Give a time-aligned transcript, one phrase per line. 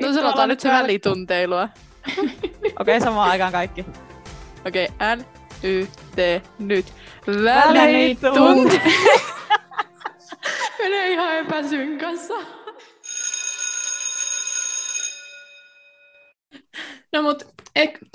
[0.00, 1.62] No sanotaan nyt se välitunteilua.
[2.08, 3.84] Okei, okay, samaan aikaan kaikki.
[4.66, 5.24] Okei, okay, N,
[5.62, 6.18] Y, T,
[6.58, 6.92] nyt.
[7.26, 8.80] Välitunte.
[10.78, 12.34] Menee ihan epäsynkassa.
[17.12, 17.42] No mut,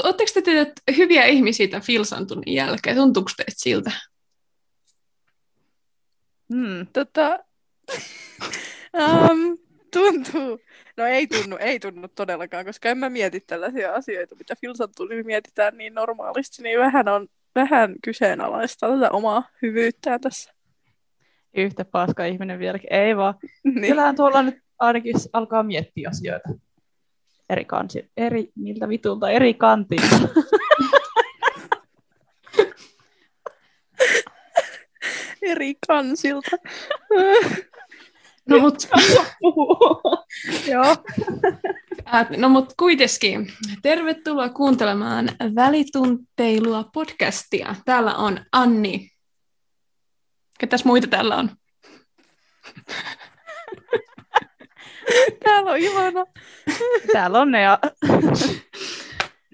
[0.03, 2.95] ootteko te tytöt hyviä ihmisiä tämän Filsan tunnin jälkeen?
[2.95, 3.91] Tuntuuko teistä siltä?
[6.53, 6.87] Hmm.
[6.93, 7.39] Tota,
[9.31, 9.57] um,
[9.93, 10.59] tuntuu.
[10.97, 15.23] No ei tunnu, ei tunnu todellakaan, koska en mä mieti tällaisia asioita, mitä Filsan tuli
[15.23, 20.53] mietitään niin normaalisti, niin vähän on vähän kyseenalaista tätä omaa hyvyyttään tässä.
[21.55, 22.93] Yhtä paska ihminen vieläkin.
[22.93, 23.33] Ei vaan.
[23.63, 23.87] Niin.
[23.87, 26.49] Kyllähän tuolla nyt ainakin alkaa miettiä asioita.
[27.49, 30.19] Eri kansi, eri, miltä vitulta, eri kantilta.
[35.41, 36.57] Eri kansilta.
[38.49, 38.75] No mut,
[40.71, 40.95] Joo.
[42.13, 47.75] äh, no mut kuitenkin, tervetuloa kuuntelemaan Välitunteilua podcastia.
[47.85, 49.09] Täällä on Anni.
[50.59, 51.49] Ketäs muita täällä on?
[55.43, 56.25] Täällä on ihana.
[57.13, 57.79] Täällä on ne ja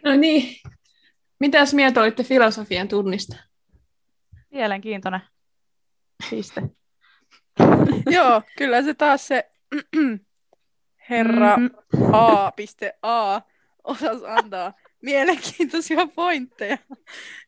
[0.04, 0.56] No niin.
[1.40, 3.36] Mitäs mieltä olitte filosofian tunnista?
[4.52, 5.22] mielenkiintoinen.
[6.30, 6.62] Piste.
[8.16, 9.50] Joo, kyllä se taas se
[11.10, 11.58] herra.
[12.12, 13.42] A.A.
[13.84, 16.78] osas antaa mielenkiintoisia pointteja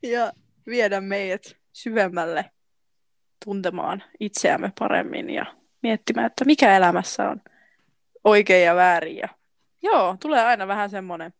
[0.03, 0.33] ja
[0.67, 2.51] viedä meidät syvemmälle
[3.45, 5.45] tuntemaan itseämme paremmin ja
[5.83, 7.41] miettimään, että mikä elämässä on
[8.23, 9.17] oikein ja väärin.
[9.17, 9.27] Ja
[9.81, 11.33] joo, tulee aina vähän semmoinen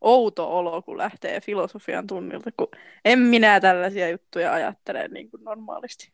[0.00, 2.68] outo olo, kun lähtee filosofian tunnilta, kun
[3.04, 6.12] en minä tällaisia juttuja ajattele niin kuin normaalisti.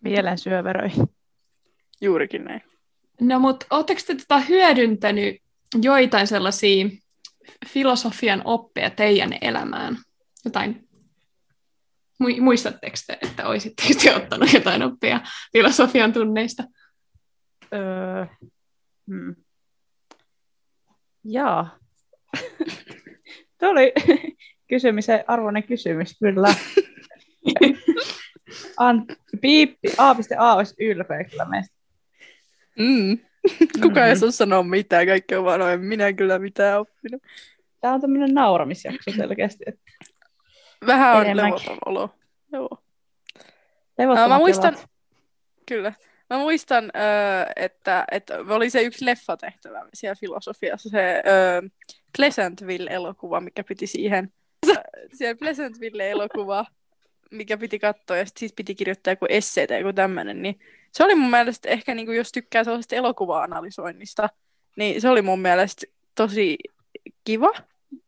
[0.00, 0.90] Mielen syöveröi.
[2.00, 2.62] Juurikin näin.
[3.20, 5.36] No mut ootteko te tota hyödyntänyt
[5.82, 6.88] joitain sellaisia
[7.66, 9.96] filosofian oppeja teidän elämään?
[10.44, 10.88] Jotain
[12.22, 15.20] Mui- Muistatteko te, että olisitte te ottanut jotain oppia
[15.52, 16.64] filosofian tunneista?
[17.72, 18.26] Öö,
[19.06, 19.36] hmm.
[21.24, 21.78] Jaa.
[23.58, 23.92] Tuo oli
[24.70, 26.48] kysymisen arvoinen kysymys, kyllä.
[28.76, 29.06] An,
[29.40, 30.54] piippi, A.A.
[30.54, 31.79] olisi ylpeä kyllä meistä.
[32.78, 33.18] Mm.
[33.82, 34.18] Kuka ei Mm.
[34.18, 37.22] saa sanoa mitään, kaikki on vaan, "No, en minä kyllä mitään oppinut.
[37.80, 39.64] Tämä on tämmöinen nauramisjakso selkeästi.
[39.66, 39.80] Että
[40.86, 41.52] Vähän on Enemmänkin.
[41.60, 42.14] levoton olo.
[42.52, 42.68] Joo.
[43.98, 44.76] levottomat mä muistan-.
[45.68, 45.92] Kyllä.
[46.30, 46.90] Mä muistan,
[47.56, 51.22] että, että oli se yksi leffatehtävä siellä filosofiassa, se
[52.18, 54.32] Pleasantville-elokuva, mikä piti siihen,
[55.18, 56.64] siellä Pleasantville-elokuva,
[57.30, 60.60] mikä piti katsoa, ja sit siis piti kirjoittaa joku essee tai joku tämmöinen, niin
[60.92, 64.28] se oli mun mielestä ehkä, niin kuin, jos tykkää sellaisesta elokuva-analysoinnista,
[64.76, 66.58] niin se oli mun mielestä tosi
[67.24, 67.50] kiva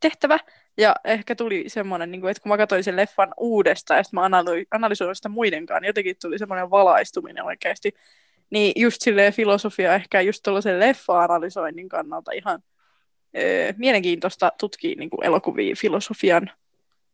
[0.01, 0.39] tehtävä.
[0.77, 4.21] Ja ehkä tuli semmoinen, niin kuin, että kun mä katsoin sen leffan uudestaan ja sitten
[4.21, 7.95] mä analy- analysoin sitä muidenkaan, niin jotenkin tuli semmoinen valaistuminen oikeasti.
[8.51, 12.63] Niin just silleen filosofia ehkä just tuollaisen leffa-analysoinnin kannalta ihan
[13.77, 16.51] mielenkiintoista tutkia niin kuin elokuvia filosofian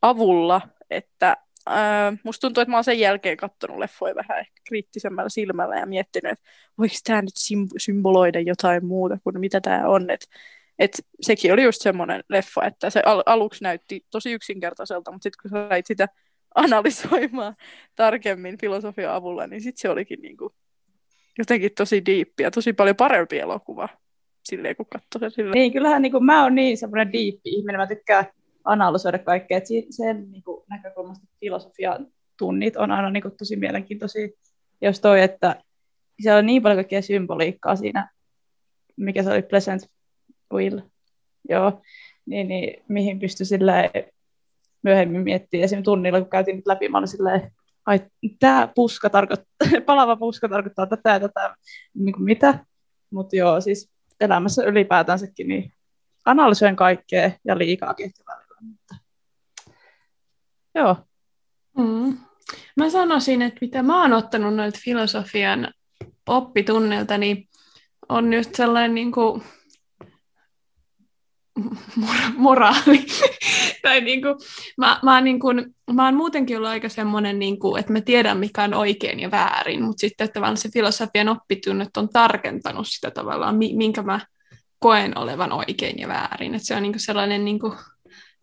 [0.02, 0.60] avulla,
[0.90, 1.36] että
[1.70, 5.86] öö, musta tuntuu, että mä oon sen jälkeen katsonut leffoja vähän ehkä kriittisemmällä silmällä ja
[5.86, 6.44] miettinyt, että
[6.78, 10.26] voiko tämä nyt sim- symboloida jotain muuta kuin mitä tämä on, että
[10.78, 15.42] et sekin oli just semmoinen leffa, että se al- aluksi näytti tosi yksinkertaiselta, mutta sitten
[15.42, 16.08] kun sä sait sitä
[16.54, 17.56] analysoimaan
[17.94, 20.54] tarkemmin filosofian avulla, niin sitten se olikin niinku
[21.38, 23.88] jotenkin tosi diippi ja tosi paljon parempi elokuva
[24.42, 25.54] silleen, kun katsoi sen silleen.
[25.54, 28.24] Niin, kyllähän niin kuin, mä oon niin semmoinen diippi ihminen, mä tykkään
[28.68, 32.06] analysoida kaikkea, si- sen niin kuin, näkökulmasta filosofian
[32.38, 34.28] tunnit on aina niin kuin, tosi mielenkiintoisia.
[34.80, 35.62] Jos toi, että
[36.20, 38.10] siellä on niin paljon kaikkea symboliikkaa siinä,
[38.96, 39.82] mikä se oli Pleasant
[40.52, 40.80] Will,
[41.48, 41.82] joo,
[42.26, 43.90] niin, niin mihin pystyi silleen
[44.82, 45.64] myöhemmin miettimään.
[45.64, 47.52] Esimerkiksi tunnilla, kun käytiin nyt läpi, mä olin silleen,
[47.86, 48.00] ai,
[48.38, 51.54] tämä puska tarkoittaa, palava puska tarkoittaa tätä ja tätä,
[51.94, 52.64] niin kuin mitä?
[53.10, 53.90] Mutta joo, siis
[54.20, 55.72] elämässä ylipäätänsäkin, niin
[56.24, 57.94] analysoin kaikkea ja liikaa
[58.26, 58.37] välillä.
[58.60, 58.94] Mutta...
[60.74, 60.96] Joo,
[61.78, 62.18] Mm.
[62.76, 65.74] Mä sanoisin, että mitä mä oon ottanut noilta filosofian
[66.26, 67.48] oppitunnilta, niin
[68.08, 69.42] on just sellainen niin kuin
[72.00, 73.06] mora- moraali.
[73.82, 74.34] tai niin kuin,
[74.78, 78.00] mä, mä, oon niin kuin, mä oon muutenkin ollut aika semmoinen, niin kuin, että mä
[78.00, 83.10] tiedän mikä on oikein ja väärin, mutta sitten tavallaan se filosofian oppitunnit on tarkentanut sitä
[83.10, 84.20] tavallaan, mi- minkä mä
[84.78, 86.54] koen olevan oikein ja väärin.
[86.54, 87.72] Et se on niin kuin sellainen niin kuin,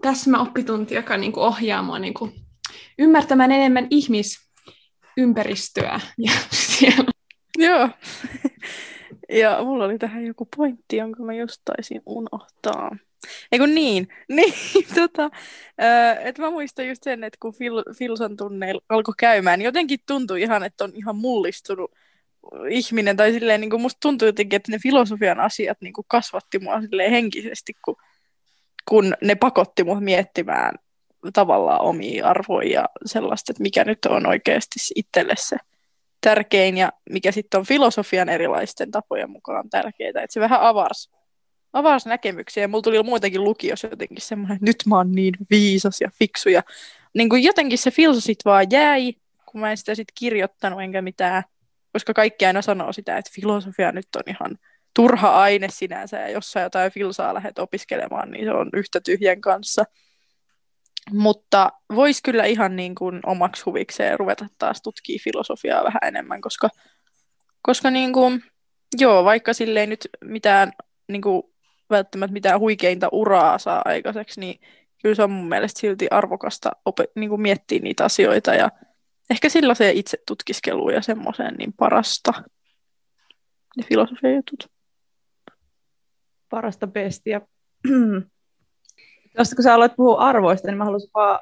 [0.01, 2.31] täsmäoppitunti, joka niin kuin ohjaa mua niin kuin,
[2.99, 5.99] ymmärtämään enemmän ihmisympäristöä.
[6.17, 7.11] Ja siellä.
[7.57, 7.89] Joo.
[9.29, 12.97] Ja mulla oli tähän joku pointti, jonka mä just taisin unohtaa.
[13.51, 14.07] Eikö niin?
[14.29, 14.53] Niin,
[14.95, 15.29] tota,
[16.23, 20.41] että mä muistan just sen, että kun Fil, Filsan tunneilla alkoi käymään, niin jotenkin tuntui
[20.41, 21.91] ihan, että on ihan mullistunut
[22.69, 26.59] ihminen, tai silleen niin kuin musta tuntui jotenkin, että ne filosofian asiat niin kuin kasvatti
[26.59, 27.95] mua silleen henkisesti, kun,
[28.89, 30.75] kun ne pakotti mut miettimään
[31.33, 35.57] tavallaan omia arvoja ja sellaista, että mikä nyt on oikeasti itselle se
[36.21, 40.09] tärkein ja mikä sitten on filosofian erilaisten tapojen mukaan tärkeää.
[40.09, 41.09] Että se vähän avars,
[41.73, 46.01] avars näkemyksiä ja mulla tuli muutenkin lukiossa jotenkin semmoinen, että nyt mä oon niin viisas
[46.01, 46.63] ja fiksu ja
[47.13, 49.13] niin kuin jotenkin se filso sit vaan jäi,
[49.45, 51.43] kun mä en sitä sit kirjoittanut enkä mitään,
[51.93, 54.57] koska kaikki aina sanoo sitä, että filosofia nyt on ihan
[54.95, 59.41] turha aine sinänsä ja jos sä jotain filsaa lähdet opiskelemaan, niin se on yhtä tyhjän
[59.41, 59.83] kanssa.
[61.11, 66.69] Mutta voisi kyllä ihan niin kuin omaksi huvikseen ruveta taas tutkia filosofiaa vähän enemmän, koska,
[67.61, 68.43] koska niin kuin,
[68.99, 70.71] joo, vaikka sille ei nyt mitään
[71.07, 71.43] niin kuin,
[71.89, 74.59] välttämättä mitään huikeinta uraa saa aikaiseksi, niin
[75.01, 78.71] kyllä se on mun mielestä silti arvokasta opet- niin kuin miettiä niitä asioita ja
[79.29, 82.33] ehkä sillä se itse tutkiskelu ja semmoiseen niin parasta.
[83.77, 84.74] Ne filosofian jutut.
[86.49, 87.41] Parasta bestia.
[89.35, 91.39] Tuosta kun sä aloit puhua arvoista, niin mä haluaisin vaan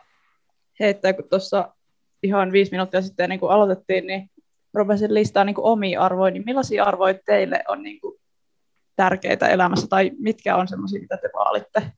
[0.79, 1.73] heittää, kun tuossa
[2.23, 4.29] ihan viisi minuuttia sitten niin kun aloitettiin, niin
[4.73, 7.99] rupesin listaa niin omia arvoja, niin millaisia arvoja teille on niin
[8.95, 11.91] tärkeitä elämässä, tai mitkä on semmoisia, mitä te vaalitte?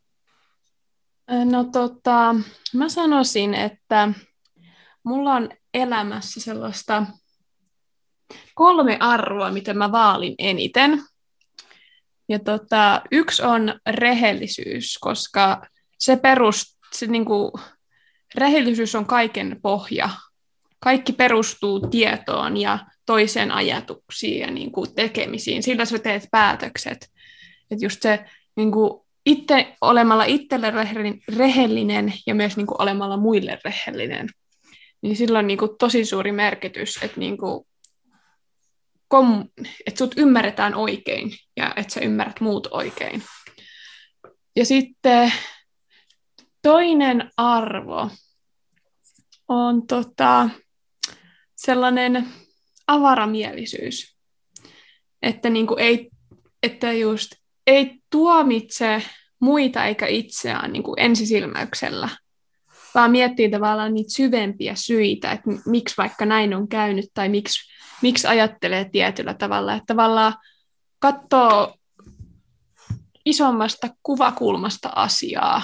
[1.45, 2.35] No tota,
[2.73, 4.13] mä sanoisin, että
[5.03, 7.05] mulla on elämässä sellaista
[8.55, 11.03] kolme arvoa, mitä mä vaalin eniten.
[12.29, 15.67] Ja tota, yksi on rehellisyys, koska
[15.97, 17.59] se perust, se niinku,
[18.35, 20.09] rehellisyys on kaiken pohja.
[20.79, 25.63] Kaikki perustuu tietoon ja toisen ajatuksiin ja niinku tekemisiin.
[25.63, 27.11] Sillä sä teet päätökset.
[27.71, 28.25] Et just se
[28.55, 30.73] niinku, itse, olemalla itselle
[31.37, 34.29] rehellinen ja myös niinku, olemalla muille rehellinen.
[35.01, 37.67] Niin sillä on niinku, tosi suuri merkitys, että niinku,
[39.07, 39.49] kom,
[39.87, 43.23] että sut ymmärretään oikein ja että sä ymmärrät muut oikein.
[44.55, 45.33] Ja sitten
[46.61, 48.09] toinen arvo
[49.47, 50.49] on tota,
[51.55, 52.27] sellainen
[52.87, 54.17] avaramielisyys,
[55.21, 56.09] että niinku ei,
[56.63, 57.31] että just
[57.67, 59.03] ei tuomitse
[59.39, 62.09] muita eikä itseään niin kuin ensisilmäyksellä,
[62.95, 67.71] vaan miettii tavallaan niitä syvempiä syitä, että miksi vaikka näin on käynyt tai miksi,
[68.01, 69.73] miksi ajattelee tietyllä tavalla.
[69.73, 70.33] Että tavallaan
[70.99, 71.75] katsoo
[73.25, 75.61] isommasta kuvakulmasta asiaa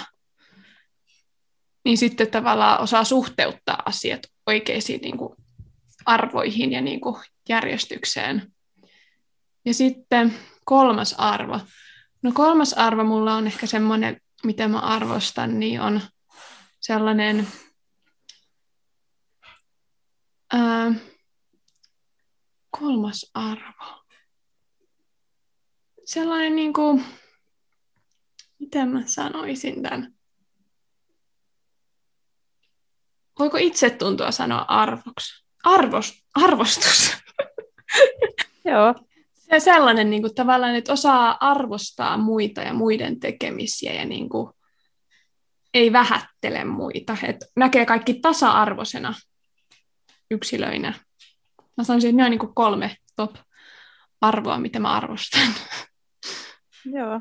[1.83, 5.36] niin sitten tavallaan osaa suhteuttaa asiat oikeisiin niin kuin
[6.06, 7.16] arvoihin ja niin kuin
[7.50, 8.51] järjestykseen.
[9.66, 10.34] Ja sitten
[10.66, 11.60] kolmas arvo.
[12.24, 16.01] No kolmas arvo mulla on ehkä semmoinen, mitä mä arvostan, niin on
[16.81, 17.48] sellainen
[20.54, 20.92] ää,
[22.69, 24.06] kolmas arvo.
[26.06, 27.06] Sellainen niin kuin,
[28.60, 30.22] miten mä sanoisin tämän?
[33.42, 35.44] voiko itse tuntua sanoa arvoksi?
[35.63, 37.18] Arvost, arvostus.
[38.72, 38.95] Joo.
[39.34, 44.54] Se sellainen niin kuin, tavallaan, että osaa arvostaa muita ja muiden tekemisiä ja niin kuin,
[45.74, 47.18] ei vähättele muita.
[47.24, 49.13] Et näkee kaikki tasa-arvoisena
[50.32, 50.94] yksilöinä.
[51.78, 55.48] Mä sanoisin, että ne on niin kolme top-arvoa, mitä mä arvostan.
[56.98, 57.20] Joo.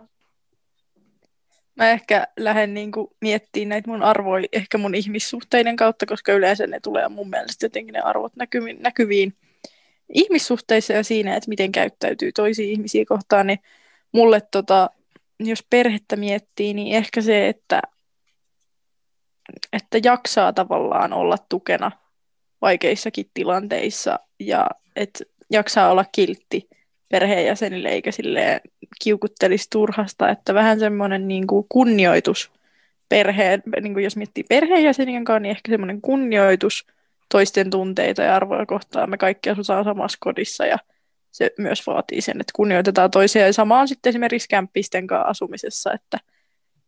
[1.77, 6.67] Mä ehkä lähden niin kuin miettimään näitä mun arvoja ehkä mun ihmissuhteiden kautta, koska yleensä
[6.67, 9.37] ne tulee mun mielestä jotenkin ne arvot näkyviin, näkyviin
[10.15, 13.59] ihmissuhteissa ja siinä, että miten käyttäytyy toisia ihmisiä kohtaan, niin
[14.13, 14.91] mulle tota,
[15.41, 17.83] jos perhettä miettii, niin ehkä se, että,
[19.73, 21.91] että jaksaa tavallaan olla tukena
[22.63, 24.67] vaikeissakin tilanteissa ja
[24.97, 26.69] että jaksaa olla kiltti
[27.09, 28.61] perheenjäsenille eikä sille
[29.03, 32.51] kiukuttelisi turhasta, että vähän semmoinen niin kuin kunnioitus
[33.09, 36.87] perheen, niin kuin jos miettii perheenjäsenien kanssa, niin ehkä semmoinen kunnioitus
[37.29, 39.11] toisten tunteita ja arvoja kohtaan.
[39.11, 40.79] Me kaikki asutaan samassa kodissa ja
[41.31, 43.47] se myös vaatii sen, että kunnioitetaan toisia.
[43.47, 46.19] Ja sama on sitten esimerkiksi kämppisten kanssa asumisessa, että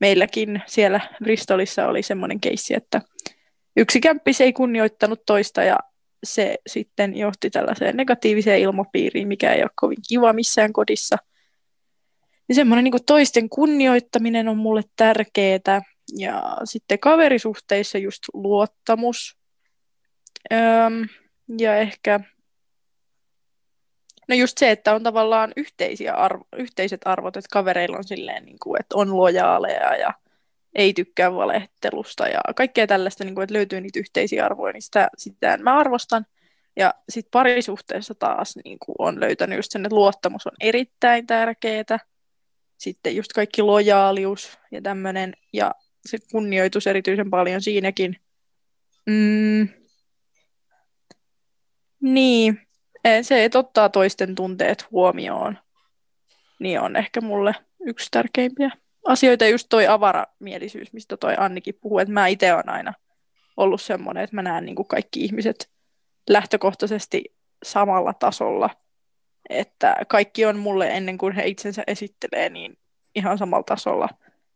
[0.02, 3.00] meilläkin siellä Bristolissa oli semmoinen keissi, että
[3.76, 5.78] yksi kämppis ei kunnioittanut toista ja
[6.25, 11.16] se sitten johti tällaiseen negatiiviseen ilmapiiriin, mikä ei ole kovin kiva missään kodissa.
[12.49, 15.82] Ja semmoinen niin toisten kunnioittaminen on mulle tärkeää.
[16.18, 19.37] Ja sitten kaverisuhteissa just luottamus.
[20.52, 21.09] Öm,
[21.59, 22.21] ja ehkä
[24.28, 28.58] No just se, että on tavallaan yhteisiä arvo, yhteiset arvot, että kavereilla on silleen, niin
[28.62, 30.14] kuin, että on lojaaleja ja
[30.74, 35.08] ei tykkää valehtelusta ja kaikkea tällaista, niin kuin, että löytyy niitä yhteisiä arvoja, niin sitä,
[35.18, 36.26] sitä mä arvostan.
[36.76, 41.98] Ja sitten parisuhteessa taas niin kuin on löytänyt just sen, että luottamus on erittäin tärkeää.
[42.78, 45.74] Sitten just kaikki lojaalius ja tämmöinen, ja
[46.06, 48.16] se kunnioitus erityisen paljon siinäkin.
[49.06, 49.68] Mm.
[52.00, 52.60] Niin,
[53.23, 55.59] se, että ottaa toisten tunteet huomioon,
[56.59, 58.71] niin on ehkä mulle yksi tärkeimpiä
[59.06, 59.47] asioita.
[59.47, 62.92] Just toi avaramielisyys, mistä toi Annikin puhuu, että mä itse olen aina
[63.56, 65.71] ollut semmoinen, että mä näen niin kuin kaikki ihmiset
[66.30, 67.25] lähtökohtaisesti
[67.64, 68.71] samalla tasolla,
[69.49, 72.78] että kaikki on mulle ennen kuin he itsensä esittelee, niin
[73.14, 74.09] ihan samalla tasolla.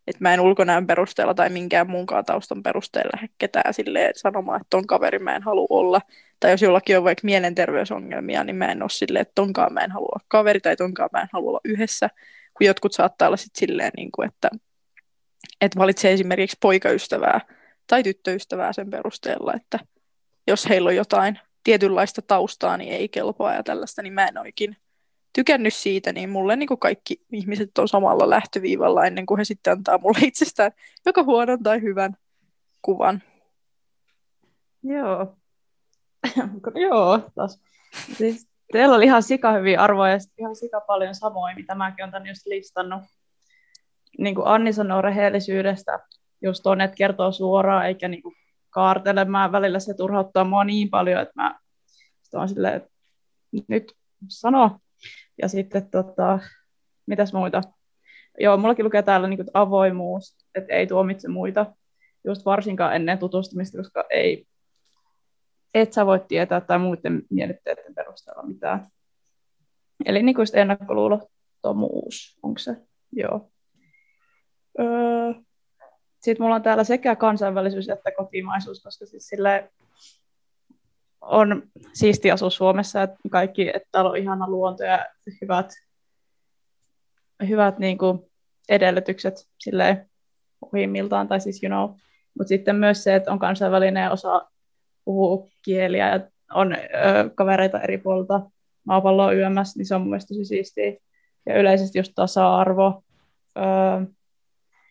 [0.07, 4.87] Että mä en ulkonäön perusteella tai minkään muunkaan taustan perusteella ketään silleen sanomaan, että ton
[4.87, 6.01] kaveri mä en halua olla.
[6.41, 9.91] Tai jos jollakin on vaikka mielenterveysongelmia, niin mä en ole silleen, että tonkaan mä en
[9.91, 12.11] halua kaveri tai tonkaan mä en halua olla yhdessä.
[12.55, 14.51] Kun jotkut saattaa olla sitten silleen, niin kuin, että,
[15.61, 17.41] että valitsee esimerkiksi poikaystävää
[17.87, 19.79] tai tyttöystävää sen perusteella, että
[20.47, 24.77] jos heillä on jotain tietynlaista taustaa, niin ei kelpaa ja tällaista, niin mä en oikein
[25.33, 29.73] tykännyt siitä, niin mulle niin kuin kaikki ihmiset on samalla lähtöviivalla ennen kuin he sitten
[29.73, 30.73] antaa mulle itsestään
[31.07, 32.17] joko huonon tai hyvän
[32.83, 33.23] kuvan.
[34.83, 35.37] Joo.
[36.89, 37.61] Joo, taas.
[38.17, 42.13] Siis teillä oli ihan sika hyviä arvoja ja ihan sika paljon samoin, mitä mäkin olen
[42.13, 43.03] tänne just listannut.
[44.19, 45.99] Niin kuin Anni sanoo rehellisyydestä,
[46.43, 48.35] just on, että kertoo suoraan eikä niin kuin
[48.71, 49.53] kaartelemaan.
[49.53, 51.59] Välillä se turhauttaa mua niin paljon, että mä
[52.35, 52.91] on silleen, että
[53.69, 53.93] nyt
[54.29, 54.79] sano.
[55.43, 56.39] Ja sitten tota,
[57.07, 57.61] mitäs muita?
[58.41, 61.67] Joo, mullakin lukee täällä niin kuin, avoimuus, että ei tuomitse muita,
[62.25, 64.47] just varsinkaan ennen tutustumista, koska ei,
[65.81, 68.87] et sä voi tietää tai muiden mielipiteiden perusteella mitään.
[70.05, 72.77] Eli niin kuin ennakkoluulottomuus, onko se?
[73.13, 73.51] Joo.
[74.81, 75.33] Öö,
[76.21, 79.73] sitten mulla on täällä sekä kansainvälisyys että kotimaisuus, koska siis sille
[81.21, 85.07] on siisti asua Suomessa, että kaikki, että täällä on ihana luonto ja
[85.41, 85.73] hyvät,
[87.49, 88.19] hyvät niin kuin
[88.69, 90.11] edellytykset silleen
[90.63, 91.99] ohimmiltaan, tai siis you know.
[92.39, 94.56] Mutta sitten myös se, että on kansainvälinen ja osaa
[95.07, 96.21] puhua kieliä ja
[96.55, 96.79] on ö,
[97.35, 98.41] kavereita eri puolilta
[98.85, 100.93] maapalloa yömässä, niin se on mun tosi siistiä.
[101.47, 103.03] Ja yleisesti just tasa-arvo.
[103.57, 103.61] Ö,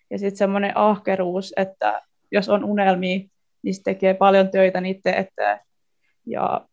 [0.10, 3.20] ja sitten semmoinen ahkeruus, että jos on unelmia,
[3.64, 5.60] niin tekee paljon töitä niiden eteen.
[6.26, 6.68] Ja,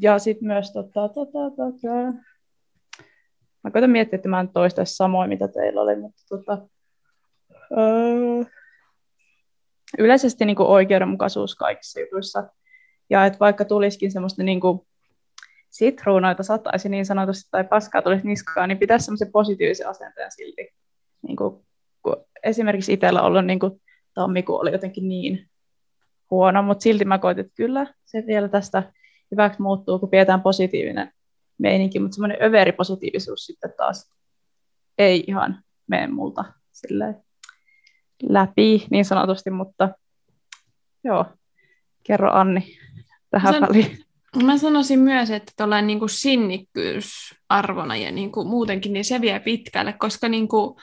[0.00, 1.88] ja sitten myös tota, tota, tota,
[3.64, 6.58] mä koitan miettiä, että mä en toista samoin, mitä teillä oli, mutta tota,
[7.78, 8.44] öö,
[9.98, 12.48] yleisesti niin kuin oikeudenmukaisuus kaikissa jutuissa.
[13.10, 14.80] Ja että vaikka tulisikin semmoista niin kuin
[15.70, 20.68] sitruunoita sataisi niin sanotusti tai paskaa tulisi niskaan, niin pitäisi semmoisen positiivisen asenteen silti.
[21.22, 21.64] Niin kuin,
[22.02, 23.82] kun esimerkiksi itsellä ollut niin kuin,
[24.14, 25.50] tammikuu oli jotenkin niin
[26.30, 28.92] huono, mutta silti mä koitin, että kyllä se vielä tästä
[29.30, 31.12] hyväksi muuttuu, kun pidetään positiivinen
[31.58, 34.10] meininki, mutta semmoinen överi positiivisuus sitten taas
[34.98, 37.16] ei ihan mene multa silleen
[38.28, 39.88] läpi niin sanotusti, mutta
[41.04, 41.26] joo,
[42.02, 42.78] kerro Anni
[43.30, 43.98] tähän San, väliin.
[44.44, 49.40] Mä sanoisin myös, että tuollainen niin sinnikkyys arvona ja niin kuin muutenkin, niin se vie
[49.40, 50.76] pitkälle, koska niin kuin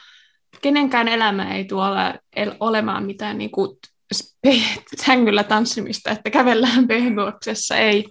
[0.62, 2.20] kenenkään elämä ei ole,
[2.60, 3.78] olemaan mitään niin kuin
[5.06, 8.06] sängyllä tanssimista, että kävellään pehmuoksessa, ei.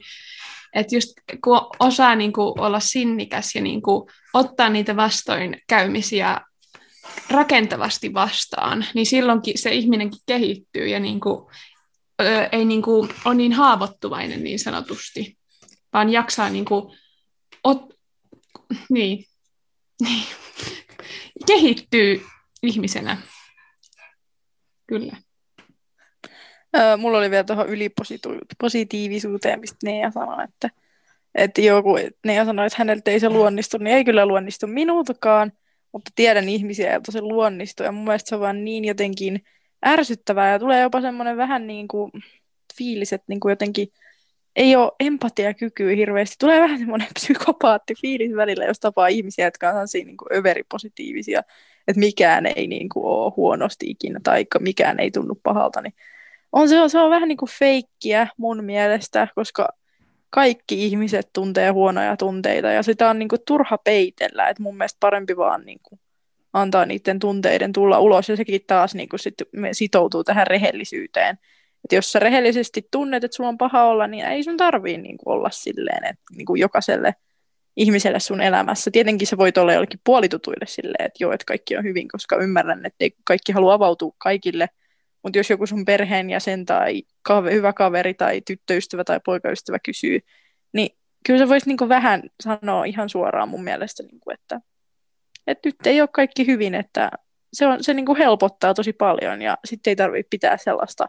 [0.75, 1.12] Että just
[1.44, 6.40] kun osaa niin kuin, olla sinnikäs ja niin kuin, ottaa niitä vastoinkäymisiä
[7.30, 11.47] rakentavasti vastaan, niin silloinkin se ihminenkin kehittyy ja niin kuin,
[12.23, 15.38] ö, ei niin kuin, ole niin haavoittuvainen niin sanotusti,
[15.92, 16.99] vaan jaksaa niin kuin,
[17.64, 17.94] ot,
[18.90, 19.25] niin,
[20.02, 20.25] niin,
[21.47, 22.23] kehittyy
[22.62, 23.16] ihmisenä.
[24.87, 25.16] Kyllä.
[26.76, 30.70] Öö, mulla oli vielä tuohon ylipositiivisuuteen, mistä Nea sanoi, että,
[31.35, 31.94] että joku,
[32.26, 35.52] Nea sanoi, että häneltä ei se luonnistu, niin ei kyllä luonnistu minultakaan,
[35.92, 39.45] mutta tiedän ihmisiä, joilta se luonnistuu, ja mun mielestä se on vaan niin jotenkin
[39.87, 42.12] ärsyttävää, ja tulee jopa semmoinen vähän niin kuin
[42.78, 43.88] fiilis, että niin kuin jotenkin
[44.57, 46.37] ei ole empatiakykyä hirveästi.
[46.38, 51.42] Tulee vähän semmoinen psykopaatti fiilis välillä, jos tapaa ihmisiä, jotka on sellaisia niin kuin överipositiivisia,
[51.88, 55.95] että mikään ei niin kuin ole huonosti ikinä, tai mikään ei tunnu pahalta, niin
[56.52, 59.68] on se, se on vähän niin kuin feikkiä mun mielestä, koska
[60.30, 64.97] kaikki ihmiset tuntee huonoja tunteita ja sitä on niin kuin turha peitellä, että mun mielestä
[65.00, 66.00] parempi vaan niin kuin
[66.52, 69.35] antaa niiden tunteiden tulla ulos ja sekin taas niin kuin sit
[69.73, 71.38] sitoutuu tähän rehellisyyteen.
[71.85, 75.18] Että jos sä rehellisesti tunnet, että sulla on paha olla, niin ei sun tarvii niin
[75.18, 77.14] kuin olla silleen, että niin kuin jokaiselle
[77.76, 78.90] ihmiselle sun elämässä.
[78.90, 82.87] Tietenkin se voi olla jollekin puolitutuille silleen, että joo, että kaikki on hyvin, koska ymmärrän,
[82.87, 84.68] että kaikki halua avautua kaikille,
[85.28, 90.20] mutta jos joku sun perheenjäsen tai kaveri, hyvä kaveri tai tyttöystävä tai poikaystävä kysyy,
[90.73, 90.90] niin
[91.26, 94.61] kyllä se voisi niinku vähän sanoa ihan suoraan mun mielestä, niinku, että,
[95.47, 97.11] että nyt ei ole kaikki hyvin, että
[97.52, 101.08] se, on, se niinku helpottaa tosi paljon ja sitten ei tarvitse pitää sellaista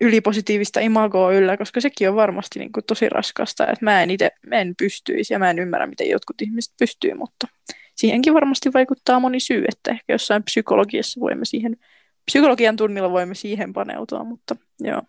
[0.00, 4.30] ylipositiivista imagoa yllä, koska sekin on varmasti niin kuin tosi raskasta, että mä en itse
[4.52, 7.46] en pystyisi ja mä en ymmärrä, miten jotkut ihmiset pystyy, mutta
[7.94, 11.76] siihenkin varmasti vaikuttaa moni syy, että ehkä jossain psykologiassa voimme siihen,
[12.26, 15.02] psykologian tunnilla voimme siihen paneutua, mutta joo.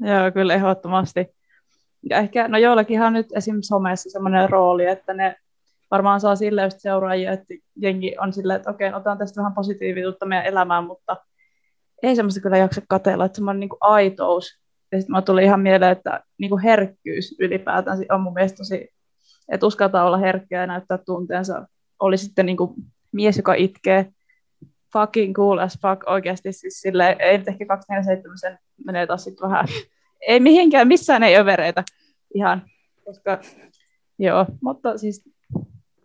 [0.00, 1.26] Joo, kyllä ehdottomasti.
[2.10, 5.36] Ja ehkä, no joillakinhan on nyt esimerkiksi somessa sellainen rooli, että ne
[5.90, 10.26] varmaan saa sille just seuraajia, että jengi on silleen, että okei, otan tästä vähän positiivisuutta
[10.26, 11.16] meidän elämään, mutta
[12.02, 14.62] ei semmoista kyllä jaksa katella, että semmoinen niin aitous.
[14.92, 18.88] Ja sitten mä tuli ihan mieleen, että niin kuin herkkyys ylipäätään on mun mielestä tosi,
[19.48, 21.66] että uskaltaa olla herkkä ja näyttää tunteensa.
[22.00, 22.74] Oli sitten niin kuin
[23.12, 24.12] mies, joka itkee,
[24.92, 26.52] fucking cool as fuck oikeasti.
[26.52, 29.66] Siis sille, ei nyt ehkä 247 sen menee taas sitten vähän,
[30.28, 31.84] ei mihinkään, missään ei övereitä
[32.34, 32.62] ihan,
[33.04, 33.40] koska
[34.18, 35.24] joo, mutta siis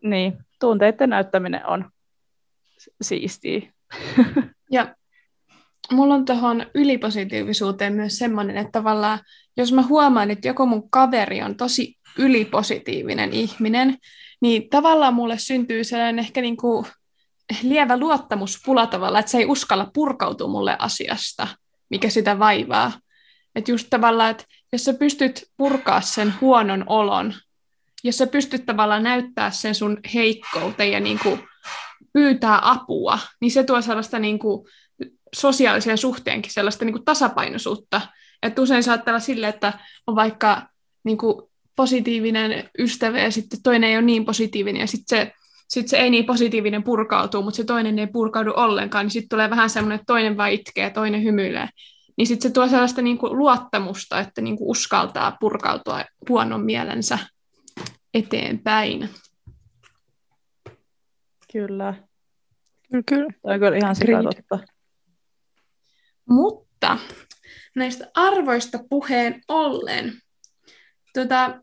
[0.04, 1.86] niin, tunteiden näyttäminen on
[3.02, 3.62] siistiä.
[4.72, 4.96] Ja
[5.92, 9.20] mulla on tuohon ylipositiivisuuteen myös semmoinen, että tavallaan
[9.58, 13.98] jos mä huomaan, että joku mun kaveri on tosi ylipositiivinen ihminen,
[14.42, 16.86] niin tavallaan mulle syntyy sellainen ehkä niin kuin
[17.64, 21.48] lievä luottamuspula tavalla, että se ei uskalla purkautua mulle asiasta,
[21.90, 22.92] mikä sitä vaivaa.
[23.56, 27.34] Että just tavallaan, että jos sä pystyt purkaa sen huonon olon,
[28.04, 31.44] jos sä pystyt tavallaan näyttää sen sun heikkouten ja niin kuin
[32.14, 34.68] pyytää apua, niin se tuo sellaista niin kuin
[35.36, 38.02] sosiaaliseen suhteenkin sellaista niin kuin tasapainoisuutta.
[38.44, 39.74] Että usein saattaa olla sille, että
[40.08, 40.70] on vaikka
[41.04, 45.34] niin kuin positiivinen ystävä ja sitten toinen ei ole niin positiivinen ja sitten se,
[45.68, 49.50] sit se ei niin positiivinen purkautuu, mutta se toinen ei purkaudu ollenkaan, niin sitten tulee
[49.50, 51.70] vähän semmoinen, että toinen vain itkee ja toinen hymyilee.
[52.18, 57.20] Niin sitten se tuo sellaista niin kuin luottamusta, että niin kuin uskaltaa purkautua huonon mielensä
[58.14, 59.10] eteenpäin.
[61.52, 61.94] Kyllä.
[63.06, 63.28] Kyllä.
[63.42, 64.60] Tämä on kyllä ihan sikatotta.
[66.30, 66.98] Mutta
[67.76, 70.14] näistä arvoista puheen ollen,
[71.14, 71.62] tota,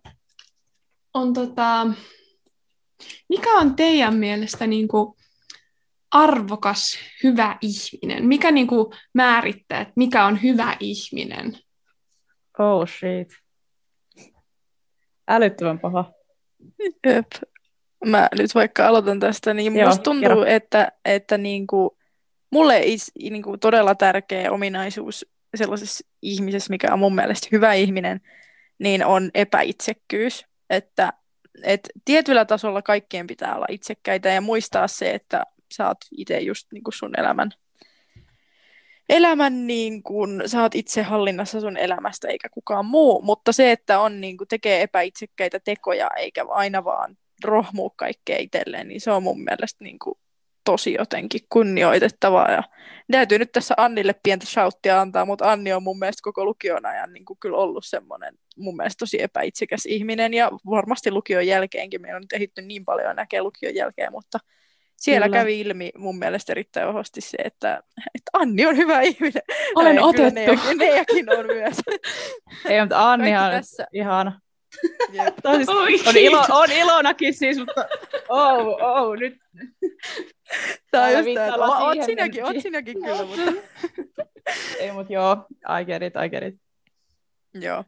[1.15, 1.87] on tota,
[3.29, 5.15] mikä on teidän mielestä niin kuin
[6.11, 8.27] arvokas, hyvä ihminen?
[8.27, 11.59] Mikä niin kuin määrittää, että mikä on hyvä ihminen?
[12.59, 13.29] Oh shit.
[15.29, 16.13] Älyttömän paha.
[17.07, 17.27] Jep.
[18.07, 20.45] Mä nyt vaikka aloitan tästä, niin Joo, musta tuntuu, kerro.
[20.45, 21.91] että, että niin kuin
[22.51, 28.21] mulle is, niin kuin todella tärkeä ominaisuus sellaisessa ihmisessä, mikä on mun mielestä hyvä ihminen,
[28.79, 30.47] niin on epäitsekkyys.
[30.71, 31.13] Että
[31.63, 35.43] et tietyllä tasolla kaikkien pitää olla itsekkäitä ja muistaa se, että
[35.75, 37.51] sä oot itse just niin kuin sun elämän,
[39.09, 44.01] elämän niin kuin, sä oot itse hallinnassa sun elämästä eikä kukaan muu, mutta se, että
[44.01, 49.23] on niin kuin, tekee epäitsekkäitä tekoja eikä aina vaan rohmuu kaikkea itselleen, niin se on
[49.23, 50.19] mun mielestä niin kuin,
[50.65, 52.51] tosi jotenkin kunnioitettavaa.
[52.51, 52.63] Ja
[53.11, 57.13] täytyy nyt tässä Annille pientä shouttia antaa, mutta Anni on mun mielestä koko lukion ajan
[57.13, 60.35] niin kuin kyllä ollut semmoinen mun mielestä tosi epäitsekäs ihminen.
[60.35, 64.39] Ja varmasti lukion jälkeenkin meillä on tehitty niin paljon näkee lukion jälkeen, mutta
[64.97, 65.39] siellä kyllä.
[65.39, 67.83] kävi ilmi mun mielestä erittäin vahvasti se, että,
[68.15, 69.43] että Anni on hyvä ihminen.
[69.75, 70.35] Olen otettu.
[70.35, 71.77] Neakin, neakin on myös.
[72.69, 73.87] Ei, mutta Anni on tässä.
[73.93, 74.41] ihana.
[75.57, 77.89] Siis, on, ilo, on ilonakin siis, mutta
[78.29, 79.35] oh, oh, nyt.
[80.91, 83.53] Tämä on just tämä, oot sinäkin, oot sinäkin kyllä, mutta...
[84.81, 85.47] Ei, mutta joo,
[85.81, 86.55] I get it, I get it.
[87.55, 87.85] Joo,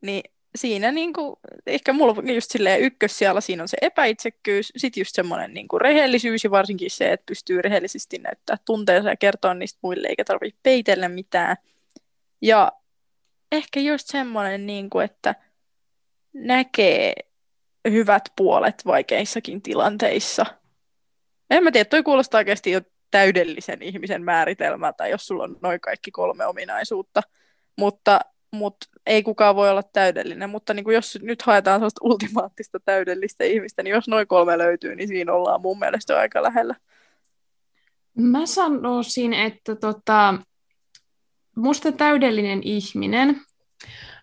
[0.00, 0.22] niin
[0.54, 5.78] siinä niinku, ehkä mulla just silleen ykkössijalla siinä on se epäitsekkyys, sitten just semmoinen niinku
[5.78, 10.60] rehellisyys ja varsinkin se, että pystyy rehellisesti näyttää tunteensa ja kertoa niistä muille eikä tarvitse
[10.62, 11.56] peitellä mitään.
[12.42, 12.72] Ja
[13.52, 15.34] ehkä just semmoinen, niinku, että
[16.32, 17.14] näkee
[17.90, 20.46] hyvät puolet vaikeissakin tilanteissa.
[21.50, 26.10] En mä tiedä, toi kuulostaa oikeasti jo täydellisen ihmisen määritelmältä, jos sulla on noin kaikki
[26.10, 27.22] kolme ominaisuutta.
[27.76, 28.20] Mutta,
[28.52, 33.44] mutta ei kukaan voi olla täydellinen, mutta niin kuin jos nyt haetaan sellaista ultimaattista täydellistä
[33.44, 36.74] ihmistä, niin jos noin kolme löytyy, niin siinä ollaan mun mielestä aika lähellä.
[38.14, 40.34] Mä sanoisin, että tota,
[41.56, 43.40] musta täydellinen ihminen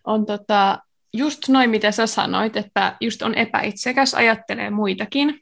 [0.04, 0.80] on tota,
[1.18, 5.40] just noin, mitä sä sanoit, että just on epäitsekäs, ajattelee muitakin.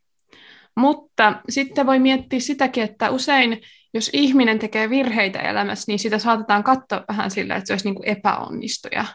[0.76, 3.62] Mutta sitten voi miettiä sitäkin, että usein
[3.94, 7.96] jos ihminen tekee virheitä elämässä, niin sitä saatetaan katsoa vähän sillä, että se olisi niin
[7.96, 9.06] kuin epäonnistuja.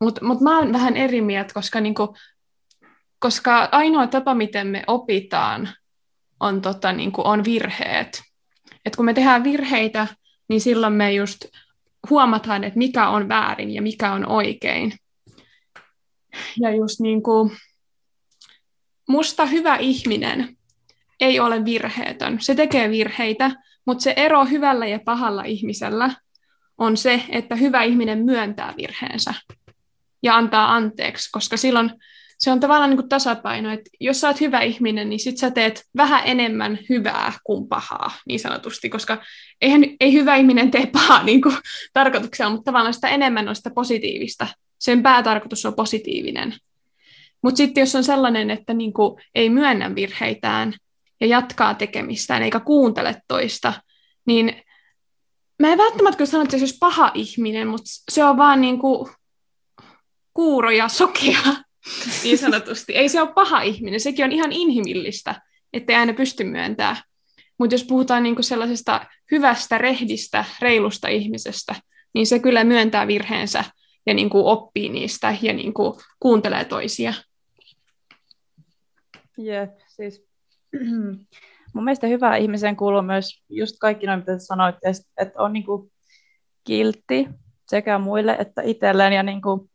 [0.00, 2.08] Mutta mut mä oon vähän eri mieltä, koska niin kuin
[3.18, 5.68] koska ainoa tapa, miten me opitaan,
[6.40, 8.22] on, tota, niin kuin, on virheet.
[8.84, 10.06] Et kun me tehdään virheitä,
[10.48, 11.44] niin silloin me just
[12.10, 14.92] huomataan, että mikä on väärin ja mikä on oikein.
[16.60, 17.50] Ja just niin kuin,
[19.08, 20.56] musta hyvä ihminen
[21.20, 22.40] ei ole virheetön.
[22.40, 23.50] Se tekee virheitä,
[23.86, 26.10] mutta se ero hyvällä ja pahalla ihmisellä
[26.78, 29.34] on se, että hyvä ihminen myöntää virheensä
[30.22, 31.90] ja antaa anteeksi, koska silloin
[32.38, 35.50] se on tavallaan niin kuin tasapaino, että jos sä oot hyvä ihminen, niin sit sä
[35.50, 39.22] teet vähän enemmän hyvää kuin pahaa, niin sanotusti, koska
[39.60, 41.56] eihän, ei hyvä ihminen tee pahaa niin kuin
[41.92, 44.46] tarkoituksella, mutta tavallaan sitä enemmän on sitä positiivista.
[44.84, 46.54] Sen päätarkoitus on positiivinen.
[47.42, 50.74] Mutta sitten jos on sellainen, että niin kuin ei myönnä virheitään
[51.20, 53.72] ja jatkaa tekemistään eikä kuuntele toista,
[54.26, 54.62] niin
[55.62, 58.78] mä en välttämättä kyllä sano, että se olisi paha ihminen, mutta se on vaan niin
[58.78, 59.10] kuin
[60.34, 61.40] kuuro ja sokea,
[62.22, 62.92] niin sanotusti.
[62.92, 65.42] Ei se ole paha ihminen, sekin on ihan inhimillistä,
[65.72, 66.96] ettei aina pysty myöntämään.
[67.58, 71.74] Mutta jos puhutaan niinku sellaisesta hyvästä, rehdistä, reilusta ihmisestä,
[72.14, 73.64] niin se kyllä myöntää virheensä
[74.06, 77.14] ja niinku oppii niistä ja niinku kuuntelee toisia.
[79.38, 80.26] Jep, siis
[81.74, 84.76] mun mielestä hyvä ihmisen kuuluu myös just kaikki noin, mitä sanoit,
[85.18, 85.90] että on niinku
[86.64, 87.28] kiltti
[87.68, 89.70] sekä muille että itselleen ja niinku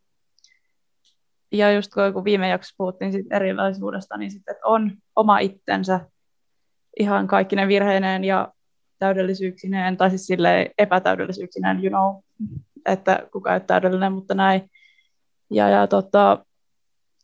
[1.51, 5.99] ja just kun viime jaksossa puhuttiin sit erilaisuudesta, niin sitten, on oma itsensä
[6.99, 8.53] ihan kaikki ne virheineen ja
[8.99, 10.27] täydellisyyksineen, tai siis
[10.77, 12.23] epätäydellisyyksineen, you know,
[12.91, 14.71] että kuka ei täydellinen, mutta näin.
[15.49, 16.45] Ja, ja tota,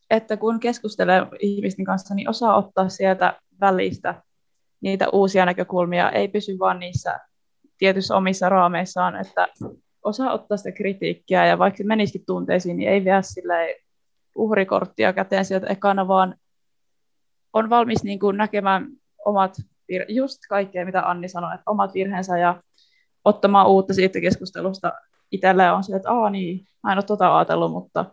[0.10, 4.24] että kun keskustelee ihmisten kanssa, niin osaa ottaa sieltä välistä
[4.82, 7.20] niitä uusia näkökulmia, ei pysy vaan niissä
[7.78, 9.48] tietyissä omissa raameissaan, että
[10.04, 13.76] osaa ottaa sitä kritiikkiä ja vaikka menisikin tunteisiin, niin ei vie silleen
[14.36, 16.36] uhrikorttia käteen sieltä ekana, vaan
[17.54, 18.88] on valmis niin kuin näkemään
[19.26, 19.58] omat,
[19.94, 22.64] vir- just kaikkea, mitä Anni sanoi, että omat virheensä ja
[23.26, 24.94] ottamaan uutta siitä keskustelusta
[25.36, 28.06] itselleen on se, että Aa, niin, mä en ole tota ajatellut, mutta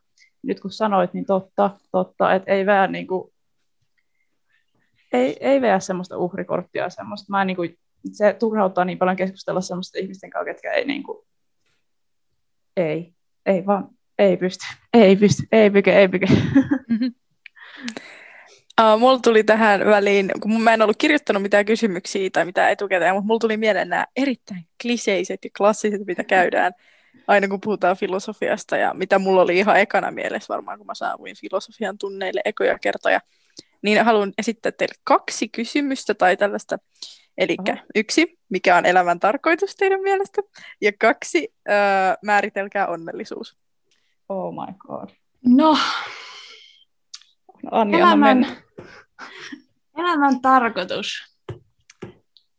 [0.43, 3.33] nyt kun sanoit, niin totta, totta, että ei vähän niin kuin,
[5.13, 7.31] ei, ei veä semmoista uhrikorttia semmoista.
[7.31, 7.79] Mä en, niin kuin,
[8.13, 11.19] se turhauttaa niin paljon keskustella semmoista ihmisten kanssa, ketkä ei niin kuin,
[12.77, 13.15] ei,
[13.47, 16.27] ei vaan ei pysty, ei pysty, ei pyke, ei pyke.
[18.81, 23.15] Uh, mulla tuli tähän väliin, kun mä en ollut kirjoittanut mitään kysymyksiä tai mitään etukäteen,
[23.15, 26.73] mutta mulla tuli mieleen nämä erittäin kliseiset ja klassiset, mitä käydään
[27.29, 31.37] aina kun puhutaan filosofiasta ja mitä mulla oli ihan ekana mielessä varmaan, kun mä saavuin
[31.41, 33.21] filosofian tunneille ekoja kertoja,
[33.83, 36.79] niin haluan esittää teille kaksi kysymystä tai tällaista.
[37.39, 37.57] Eli
[37.95, 40.43] yksi, mikä on elämän tarkoitus teidän mielestä?
[40.81, 43.57] Ja kaksi, uh, määritelkää onnellisuus.
[44.29, 45.09] Oh my god.
[45.47, 45.79] No,
[47.71, 48.47] Anni, elämän,
[49.99, 51.37] elämän tarkoitus.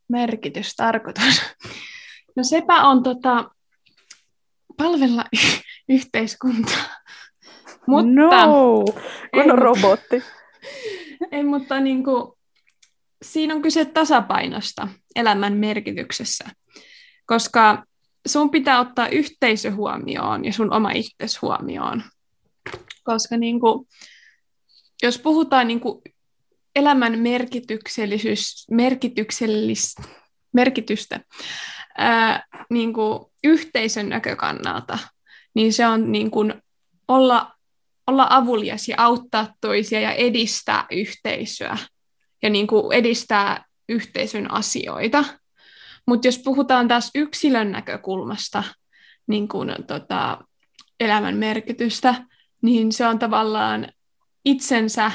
[0.08, 1.42] Merkitys, tarkoitus.
[2.36, 3.50] No sepä on tota,
[4.76, 5.60] palvella y-
[5.96, 6.84] yhteiskuntaa.
[7.86, 8.84] Mutta, no,
[9.34, 10.22] kun on robotti.
[11.32, 12.32] Ei, mutta niin kuin,
[13.22, 16.44] siinä on kyse tasapainosta elämän merkityksessä.
[17.26, 17.84] Koska
[18.26, 22.02] sun pitää ottaa yhteisö huomioon ja sun oma itsesi huomioon.
[23.04, 23.88] Koska niin kuin,
[25.02, 26.02] jos puhutaan niin kuin
[26.76, 29.94] elämän merkityksellisyys, merkityksellis,
[30.52, 31.20] merkitystä
[31.98, 34.98] ää, niin kuin yhteisön näkökannalta,
[35.54, 36.54] niin se on niin kuin
[37.08, 37.52] olla,
[38.06, 41.78] olla avulias ja auttaa toisia ja edistää yhteisöä
[42.42, 45.24] ja niin kuin edistää yhteisön asioita.
[46.06, 48.62] Mutta jos puhutaan taas yksilön näkökulmasta
[49.26, 50.38] niin kun, tota,
[51.00, 52.14] elämän merkitystä,
[52.62, 53.88] niin se on tavallaan
[54.44, 55.12] itsensä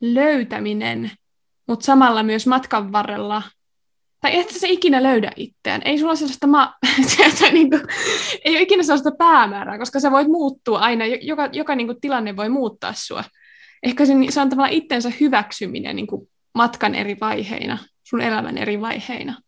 [0.00, 1.10] löytäminen,
[1.68, 3.42] mutta samalla myös matkan varrella,
[4.20, 5.82] tai että se ikinä löydä itseään.
[5.84, 6.74] Ei sulla sellaista, ma-
[7.16, 7.82] sieltä, niin kuin,
[8.44, 12.36] ei ole ikinä sellaista päämäärää, koska sä voit muuttua aina, joka, joka niin kuin, tilanne
[12.36, 13.24] voi muuttaa sua.
[13.82, 18.80] Ehkä se, se on tavallaan itsensä hyväksyminen niin kuin, matkan eri vaiheina, sun elämän eri
[18.80, 19.40] vaiheina.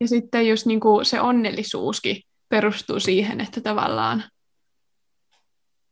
[0.00, 4.24] Ja sitten just niin kuin se onnellisuuskin perustuu siihen, että tavallaan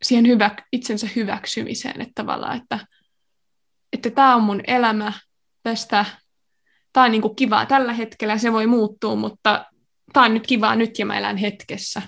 [0.03, 2.87] siihen hyvä, itsensä hyväksymiseen, että tavallaan, että,
[3.93, 5.13] että tämä on mun elämä,
[5.63, 6.05] tästä,
[6.93, 9.65] tämä on niin kuin kivaa tällä hetkellä, se voi muuttua, mutta
[10.13, 12.03] tämä on nyt kivaa nyt ja mä elän hetkessä.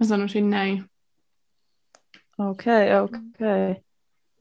[0.00, 0.84] Mä sanoisin näin.
[2.38, 3.70] Okei, okay, okei.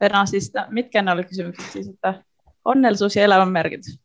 [0.01, 0.25] Okay.
[0.25, 2.23] siis, mitkä ne oli kysymykset siis, että
[2.65, 4.03] onnellisuus ja elämän merkitys?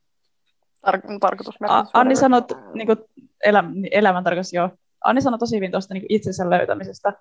[0.86, 1.54] tar- tarkoitus.
[1.92, 2.42] Anni sanoi,
[2.74, 2.98] niin kuin
[3.44, 4.70] elä, elämän tarkoitus, joo.
[5.04, 7.12] Anni sanoi tosi hyvin tuosta niin itsensä löytämisestä.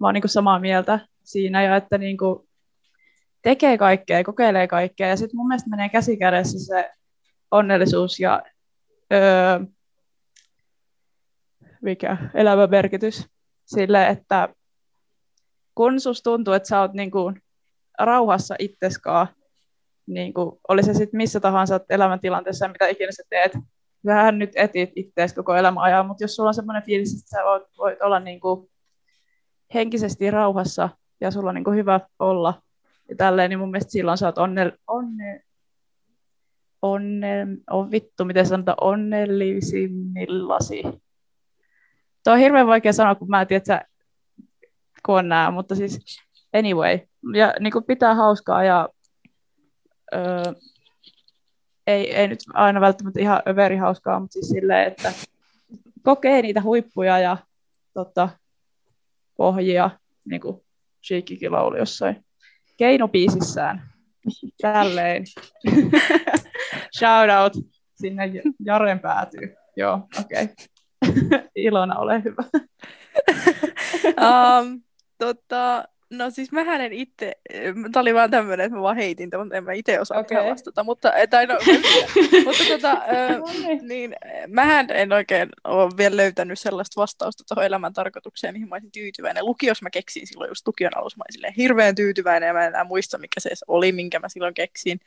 [0.00, 1.00] Mä oon niin kuin samaa mieltä.
[1.24, 2.48] siinä ja että niin kuin
[3.42, 5.08] tekee kaikkea, kokeilee kaikkea.
[5.08, 6.90] Ja sitten mun mielestä menee käsi kädessä se
[7.50, 8.42] onnellisuus ja
[9.12, 9.60] öö,
[11.82, 13.26] mikä elämän merkitys
[13.64, 14.48] sille, että
[15.74, 17.42] kun susta tuntuu, että sä oot niin kuin
[17.98, 19.26] rauhassa itseskaan,
[20.06, 23.52] niin kuin, oli se sitten missä tahansa elämäntilanteessa, mitä ikinä sä teet,
[24.06, 27.44] vähän nyt etit ittees koko elämän ajan, mutta jos sulla on semmoinen fiilis, että sä
[27.44, 28.70] voit, voit olla niin kuin
[29.74, 30.88] henkisesti rauhassa
[31.20, 32.62] ja sulla on niin kuin hyvä olla
[33.08, 35.42] ja tälleen, niin mun mielestä silloin sä oot onne, onne,
[36.82, 40.82] onne, on vittu, miten sanotaan, onnellisimmillasi.
[42.24, 43.84] Tuo on hirveän vaikea sanoa, kun mä en tiedä, että
[45.06, 46.20] kun on nää, mutta siis
[46.52, 46.98] anyway.
[47.34, 48.88] Ja niin kuin pitää hauskaa ja
[50.14, 50.42] öö,
[51.86, 55.12] ei, ei nyt aina välttämättä ihan överi hauskaa, mutta siis silleen, että
[56.02, 57.36] kokee niitä huippuja ja
[57.94, 58.28] tota,
[59.36, 59.90] pohjia,
[60.24, 60.60] niin kuin
[61.06, 62.24] Sheikikin lauli jossain
[62.76, 63.92] keinopiisissään.
[64.62, 65.24] Tälleen.
[66.98, 67.52] Shout out
[67.94, 68.32] sinne
[68.64, 69.54] Jaren päätyy.
[69.76, 70.44] Joo, okei.
[70.44, 71.48] Okay.
[71.56, 72.42] Ilona, ole hyvä.
[74.26, 74.82] um,
[75.18, 77.36] tota, No siis mähän en itse,
[77.92, 80.50] tämä oli vaan tämmöinen, että mä vaan heitin tämän, mutta en mä itse osaa okay.
[80.50, 81.54] vastata, mutta, tai no,
[82.44, 84.16] mutta tota, äh, niin,
[84.48, 89.46] mähän en oikein ole vielä löytänyt sellaista vastausta tuohon elämän tarkoitukseen, mihin mä olisin tyytyväinen.
[89.46, 92.84] Lukios mä keksin silloin just lukion alussa, mä olin hirveän tyytyväinen ja mä en enää
[92.84, 95.00] muista, mikä se oli, minkä mä silloin keksin.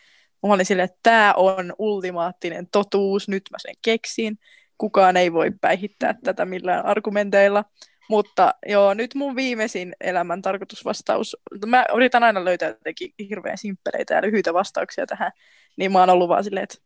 [0.44, 4.40] Mä olin silleen, että tämä on ultimaattinen totuus, nyt mä sen keksin.
[4.78, 7.66] Kukaan ei voi päihittää tätä millään argumenteilla.
[8.10, 14.22] Mutta joo, nyt mun viimeisin elämän tarkoitusvastaus, mä yritän aina löytää jotenkin hirveän simppeleitä ja
[14.22, 15.32] lyhyitä vastauksia tähän,
[15.78, 16.78] niin mä oon ollut vaan silleen, että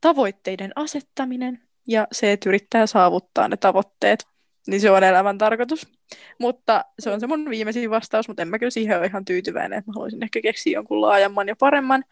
[0.00, 4.26] tavoitteiden asettaminen ja se, että yrittää saavuttaa ne tavoitteet,
[4.66, 5.86] niin se on elämän tarkoitus.
[6.38, 9.78] Mutta se on se mun viimeisin vastaus, mutta en mä kyllä siihen ole ihan tyytyväinen,
[9.78, 12.04] että mä haluaisin ehkä keksiä jonkun laajemman ja paremman.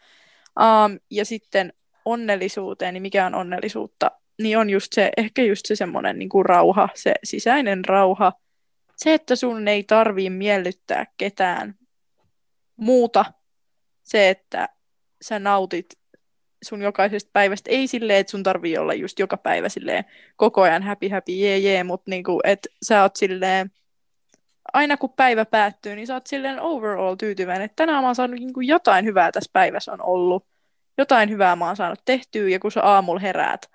[0.59, 1.73] Um, ja sitten
[2.05, 6.45] onnellisuuteen, niin mikä on onnellisuutta, niin on just se, ehkä just se semmoinen niin kuin
[6.45, 8.33] rauha, se sisäinen rauha,
[8.97, 11.75] se, että sun ei tarvii miellyttää ketään
[12.75, 13.25] muuta,
[14.03, 14.69] se, että
[15.21, 15.85] sä nautit
[16.65, 20.05] sun jokaisesta päivästä, ei silleen, että sun tarvii olla just joka päivä silleen
[20.35, 23.71] koko ajan happy happy jee jee, mutta niinku, että sä oot silleen,
[24.73, 28.39] aina kun päivä päättyy, niin sä oot silleen overall tyytyväinen, että tänään mä oon saanut
[28.39, 30.47] niinku jotain hyvää tässä päivässä on ollut,
[30.97, 33.71] jotain hyvää mä oon saanut tehtyä, ja kun sä aamulla heräät,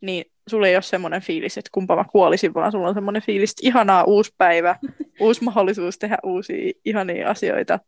[0.00, 3.50] niin sulla ei ole semmoinen fiilis, että kumpa mä kuolisin, vaan sulla on semmoinen fiilis,
[3.50, 4.76] että ihanaa uusi päivä,
[5.20, 7.78] uusi mahdollisuus tehdä uusia ihania asioita,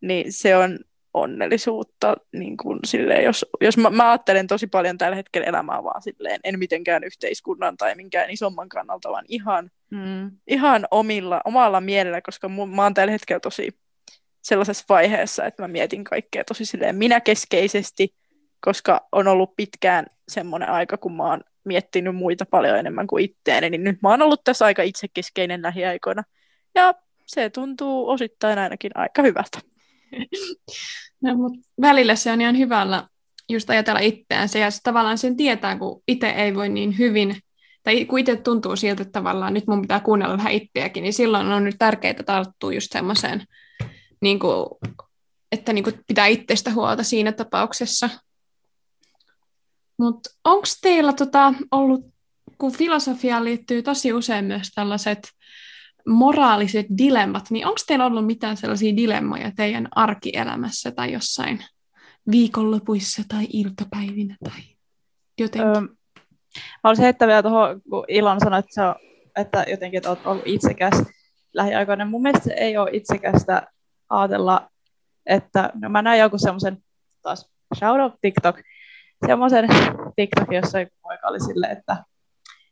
[0.00, 0.78] niin se on
[1.14, 2.16] onnellisuutta.
[2.32, 6.40] Niin kuin silleen, jos jos mä, mä ajattelen tosi paljon tällä hetkellä elämää vaan silleen,
[6.44, 10.30] en mitenkään yhteiskunnan tai minkään isomman kannalta, vaan ihan, mm.
[10.46, 13.68] ihan omilla, omalla mielellä, koska mu, mä oon tällä hetkellä tosi
[14.42, 18.14] sellaisessa vaiheessa, että mä mietin kaikkea tosi silleen minäkeskeisesti,
[18.60, 23.70] koska on ollut pitkään semmoinen aika, kun mä oon miettinyt muita paljon enemmän kuin itteeni,
[23.70, 26.22] niin nyt mä oon ollut tässä aika itsekeskeinen lähiaikoina.
[26.74, 26.94] Ja
[27.26, 29.58] se tuntuu osittain ainakin aika hyvältä.
[31.20, 33.08] No, mutta välillä se on ihan hyvällä
[33.48, 37.36] just ajatella itseänsä ja tavallaan sen tietää, kun itse ei voi niin hyvin,
[37.82, 41.46] tai kun itse tuntuu siltä, että tavallaan nyt mun pitää kuunnella vähän itseäkin, niin silloin
[41.46, 43.44] on nyt tärkeää tarttua just semmoiseen,
[44.20, 44.66] niin kuin,
[45.52, 48.10] että niin kuin pitää itsestä huolta siinä tapauksessa.
[49.98, 52.06] Mutta onko teillä tota ollut,
[52.58, 55.28] kun filosofiaan liittyy tosi usein myös tällaiset
[56.08, 61.64] moraaliset dilemmat, niin onko teillä ollut mitään sellaisia dilemmoja teidän arkielämässä tai jossain
[62.30, 64.60] viikonlopuissa tai iltapäivinä tai
[65.38, 65.76] jotenkin?
[65.76, 65.80] Öö,
[66.54, 68.94] mä olisin heittää vielä tuohon, kun Ilon sanoi, että, on,
[69.36, 71.02] että jotenkin että olet ollut itsekäs
[71.54, 72.04] lähiaikoina.
[72.04, 73.66] Mun mielestä se ei ole itsekästä
[74.08, 74.70] ajatella,
[75.26, 76.78] että no mä näin joku semmoisen
[77.22, 78.56] taas shout out TikTok,
[79.26, 79.68] semmoisen
[80.16, 81.96] TikTok, jossa poika oli silleen, että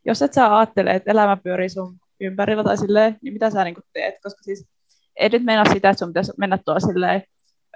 [0.04, 3.76] jos et sä ajattele, että elämä pyörii sun ympärillä tai silleen, niin mitä sä niin
[3.92, 4.14] teet?
[4.22, 4.68] Koska siis
[5.16, 7.22] ei nyt mennä sitä, että sun pitäisi mennä tuolla silleen,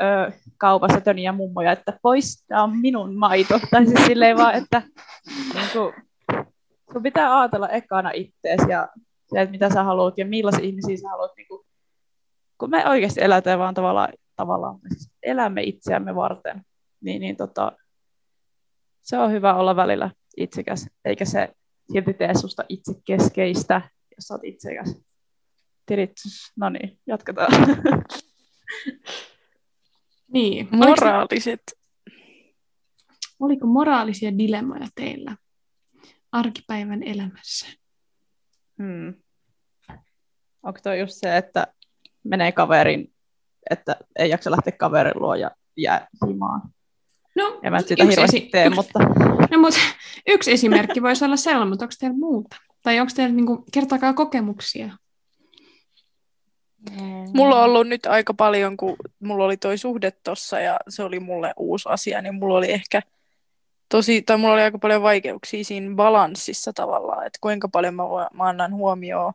[0.00, 3.60] ö, kaupassa töniä mummoja, että pois, tämä on minun maito.
[3.70, 4.82] Tai siis silleen vaan, että
[5.54, 5.94] niin kuin,
[6.92, 8.88] sun pitää ajatella ekana ittees ja
[9.32, 11.32] se, että mitä sä haluat ja millaisia ihmisiä sä haluat.
[11.36, 11.66] Niin kuin,
[12.58, 16.62] kun me oikeasti elätään vaan tavallaan, tavallaan siis elämme itseämme varten,
[17.00, 17.72] niin, niin tota,
[19.06, 21.48] se on hyvä olla välillä itsekäs, eikä se
[21.92, 25.02] silti tee susta itsekeskeistä, jos olet itsekäs.
[25.86, 26.52] Tiritys.
[26.56, 27.52] No niin, jatketaan.
[30.34, 31.62] niin, moraaliset.
[33.40, 35.36] Oliko moraalisia dilemmoja teillä
[36.32, 37.66] arkipäivän elämässä?
[38.78, 39.14] Hmm.
[40.62, 41.66] Onko tuo just se, että
[42.24, 43.16] menee kaverin
[43.70, 46.62] että ei jaksa lähteä kaverin luo ja jää himaan.
[47.36, 48.98] No, En mä sitä yksi hirveästi esi- tee, yksi- mutta
[49.50, 49.80] No, mutta
[50.26, 52.56] yksi esimerkki voisi olla sellainen, mutta onko teillä muuta?
[52.82, 54.90] Tai onko teillä niin kuin, kertokaa kokemuksia?
[57.34, 61.20] Mulla on ollut nyt aika paljon, kun mulla oli toi suhde tossa ja se oli
[61.20, 63.02] mulle uusi asia, niin mulla oli ehkä
[63.88, 68.26] tosi, tai mulla oli aika paljon vaikeuksia siinä balanssissa tavallaan, että kuinka paljon mä, voin-
[68.34, 69.32] mä annan huomioon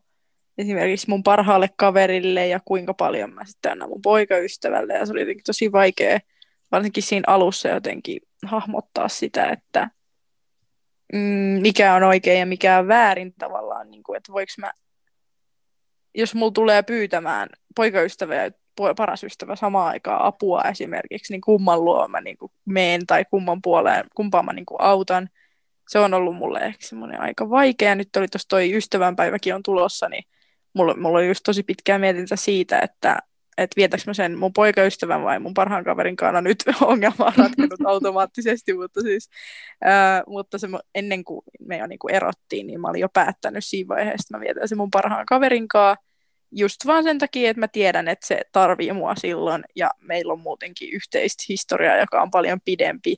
[0.58, 5.20] esimerkiksi mun parhaalle kaverille ja kuinka paljon mä sitten annan mun poikaystävälle ja se oli
[5.20, 6.20] jotenkin tosi vaikea,
[6.72, 9.90] varsinkin siinä alussa jotenkin hahmottaa sitä, että
[11.14, 14.72] mm, mikä on oikein ja mikä on väärin tavallaan, niin kuin, että voiko mä
[16.16, 18.52] jos mulla tulee pyytämään poikaystävä ja
[18.98, 23.62] paras ystävä samaan aikaan apua esimerkiksi, niin kumman luo mä niin kuin meen tai kumman
[23.62, 25.30] puoleen, kumpaan mä niin kuin autan.
[25.90, 27.96] Se on ollut mulle ehkä semmoinen aika vaikea.
[27.96, 30.24] Nyt oli tuossa toi ystävänpäiväkin on tulossa, niin
[30.74, 33.20] mulla, mulla oli just tosi pitkää mietintä siitä, että
[33.58, 36.32] että vietäks mä sen mun poikaystävän vai mun parhaan kaverin kanssa.
[36.32, 39.30] No nyt ongelma on ratkennut automaattisesti, mutta siis
[39.84, 43.88] ää, mutta se, ennen kuin me jo niinku erottiin, niin mä olin jo päättänyt siinä
[43.88, 46.06] vaiheessa, että mä vietän sen mun parhaan kaverin kanssa.
[46.54, 50.40] Just vaan sen takia, että mä tiedän, että se tarvii mua silloin ja meillä on
[50.40, 53.16] muutenkin yhteistä historiaa, joka on paljon pidempi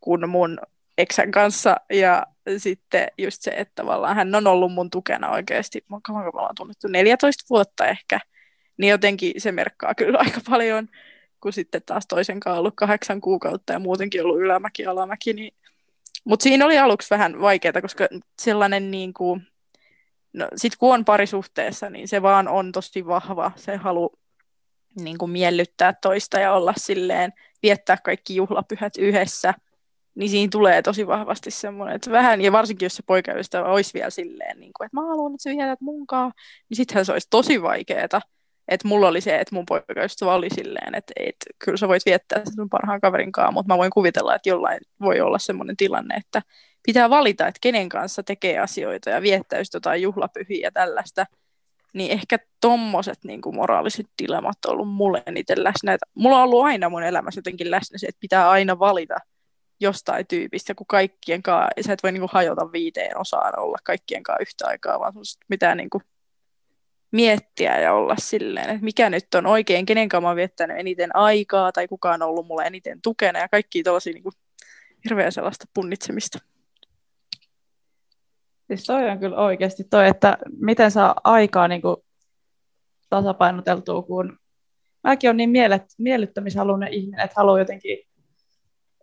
[0.00, 0.58] kuin mun
[0.98, 2.26] eksän kanssa ja
[2.58, 6.88] sitten just se, että tavallaan hän on ollut mun tukena oikeasti, kauanko me ollaan tunnettu
[6.88, 8.20] 14 vuotta ehkä,
[8.80, 10.88] niin jotenkin se merkkaa kyllä aika paljon,
[11.40, 15.54] kun sitten taas toisen kanssa ollut kahdeksan kuukautta ja muutenkin ollut ylämäki, alamäki, niin
[16.24, 18.08] mutta siinä oli aluksi vähän vaikeaa, koska
[18.42, 19.46] sellainen niin kuin,
[20.32, 24.12] no sit kun on parisuhteessa, niin se vaan on tosi vahva, se halu
[25.00, 29.54] niin kuin miellyttää toista ja olla silleen, viettää kaikki juhlapyhät yhdessä,
[30.14, 34.10] niin siinä tulee tosi vahvasti semmoinen, että vähän, ja varsinkin jos se poikaystävä olisi vielä
[34.10, 36.32] silleen, niin kuin, että mä haluan, että sä vietät munkaan,
[36.68, 38.20] niin sittenhän se olisi tosi vaikeeta.
[38.70, 42.42] Että mulla oli se, että mun poikaystävä oli silleen, että, että kyllä sä voit viettää
[42.44, 46.42] sen parhaan kaverin kanssa, mutta mä voin kuvitella, että jollain voi olla semmoinen tilanne, että
[46.86, 51.26] pitää valita, että kenen kanssa tekee asioita ja viettää just jotain juhlapyhiä ja tällaista.
[51.94, 55.92] Niin ehkä tommoset niin kuin moraaliset dilemmat on ollut mulle eniten läsnä.
[55.92, 59.16] Et mulla on ollut aina mun elämässä jotenkin läsnä se, että pitää aina valita
[59.80, 64.22] jostain tyypistä, kun kaikkien kanssa, sä et voi niin kuin hajota viiteen osaan olla kaikkien
[64.22, 65.12] kanssa yhtä aikaa, vaan
[65.48, 66.02] pitää niin kuin
[67.12, 71.72] miettiä ja olla silleen, että mikä nyt on oikein, kenen kanssa mä viettänyt eniten aikaa
[71.72, 74.32] tai kuka on ollut mulle eniten tukena ja kaikki tällaisia niin kuin,
[75.04, 76.38] hirveä sellaista punnitsemista.
[78.66, 81.96] Siis toi on kyllä oikeasti toi, että miten saa aikaa niin kuin
[83.10, 84.38] tasapainoteltua, kun
[85.04, 87.98] mäkin olen niin mielet, miellyttämishaluinen ihminen, että haluaa jotenkin,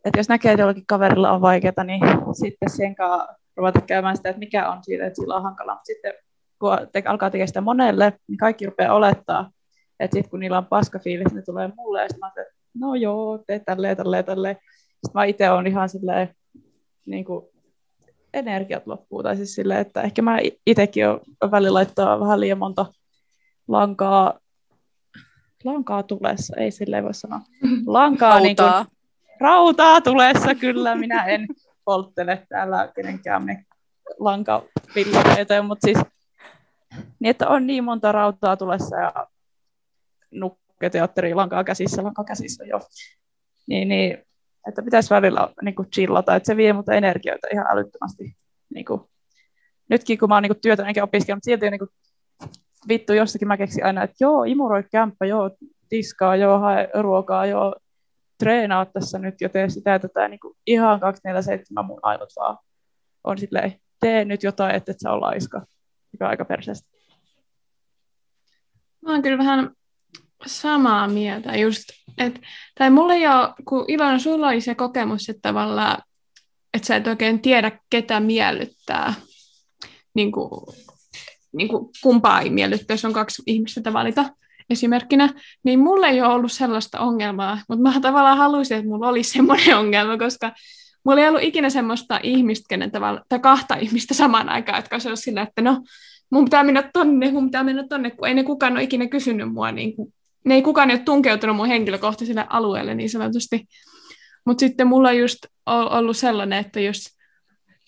[0.05, 2.01] että jos näkee, että jollakin kaverilla on vaikeaa, niin
[2.41, 5.75] sitten sen kanssa ruveta käymään sitä, että mikä on siitä, että sillä on hankalaa.
[5.75, 6.13] Mutta sitten
[6.59, 9.51] kun te, alkaa tekemään sitä monelle, niin kaikki rupeaa olettaa,
[9.99, 12.95] että sitten kun niillä on paska fiilis, ne tulee mulle, ja sitten mä että no
[12.95, 14.55] joo, tee tälleen, tälleen, tälleen.
[14.89, 16.35] Sitten mä itse olen ihan silleen,
[17.05, 17.45] niin kuin,
[18.33, 22.85] energiat loppuu, tai siis silleen, että ehkä mä itsekin olen välillä laittaa vähän liian monta
[23.67, 24.39] lankaa,
[25.63, 27.39] lankaa tulessa, ei silleen voi sanoa,
[27.85, 28.85] lankaa niin kuin, Rautaa.
[29.39, 31.47] rautaa tulessa, kyllä, minä en
[31.85, 33.65] polttele täällä kenenkään me
[34.19, 35.97] lankavillareita, mutta siis
[37.19, 39.27] niin, että on niin monta rautaa tulessa ja
[40.31, 42.79] nukketeatteri lankaa käsissä, lankaa käsissä jo.
[43.67, 44.17] Niin, niin
[44.67, 48.37] että pitäisi välillä niin kuin chillata, että se vie mut energioita ihan älyttömästi.
[48.73, 49.01] Niin kuin,
[49.89, 51.89] nytkin kun mä oon niin työtä enkä opiskellut, silti niin kuin,
[52.87, 55.51] vittu jostakin mä keksin aina, että joo, imuroi kämppä, joo,
[55.89, 57.75] tiskaa, joo, hae ruokaa, joo,
[58.39, 62.57] treenaa tässä nyt jo tee sitä ja tätä, niin kuin ihan 247 mun aivot vaan
[63.23, 65.65] on silleen, tee nyt jotain, että et sä ole laiska,
[66.17, 66.89] mikä on aika perseestä.
[69.01, 69.71] Mä oon kyllä vähän
[70.45, 71.83] samaa mieltä just,
[72.17, 72.41] et,
[72.77, 75.97] tai mulla ei ole, kun Ilona, sulla oli se kokemus, että tavallaan,
[76.73, 79.13] että sä et oikein tiedä, ketä miellyttää,
[80.13, 80.49] niin kuin,
[81.51, 84.25] niin kuin kumpaa ei miellyttää, jos on kaksi ihmistä että valita
[84.69, 89.31] esimerkkinä, niin mulla ei ole ollut sellaista ongelmaa, mutta mä tavallaan haluaisin, että mulla olisi
[89.31, 90.51] semmoinen ongelma, koska
[91.07, 95.15] mulla ei ollut ikinä semmoista ihmistä, kenen tavalla, tai kahta ihmistä samaan aikaan, jotka olisi
[95.15, 95.83] sillä, että no,
[96.29, 99.53] mun pitää mennä tonne, mun pitää mennä tonne, kun ei ne kukaan ole ikinä kysynyt
[99.53, 100.13] mua, niin kuin,
[100.45, 103.67] ne ei kukaan ole tunkeutunut mun henkilökohtaiselle alueelle niin sanotusti.
[104.45, 107.17] Mutta sitten mulla on just ollut sellainen, että jos,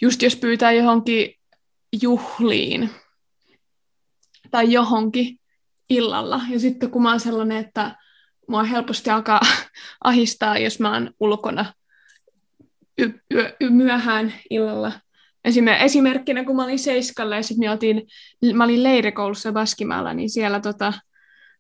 [0.01, 1.33] just jos pyytää johonkin
[2.01, 2.89] juhliin
[4.51, 5.39] tai johonkin
[5.89, 7.95] illalla, ja sitten kun mä oon sellainen, että
[8.47, 9.41] mua helposti alkaa
[10.03, 11.65] ahistaa, jos mä oon ulkona
[12.99, 14.91] y- y- y- myöhään illalla,
[15.79, 18.07] Esimerkkinä, kun mä olin Seiskalla ja sitten me oltiin,
[18.53, 20.93] mä olin leirikoulussa Baskimaalla, niin siellä tota,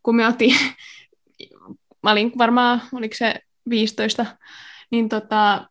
[0.03, 0.55] kun me oltiin
[2.03, 3.35] mä olin varmaan, oliko se
[3.69, 4.25] 15,
[4.91, 5.69] niin, tota,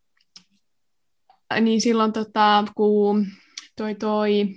[1.60, 3.26] niin silloin tota, kun
[3.76, 4.48] toi toi,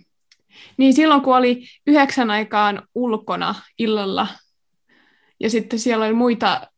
[0.77, 4.27] niin silloin kun oli yhdeksän aikaan ulkona illalla,
[5.39, 6.70] ja sitten siellä oli muita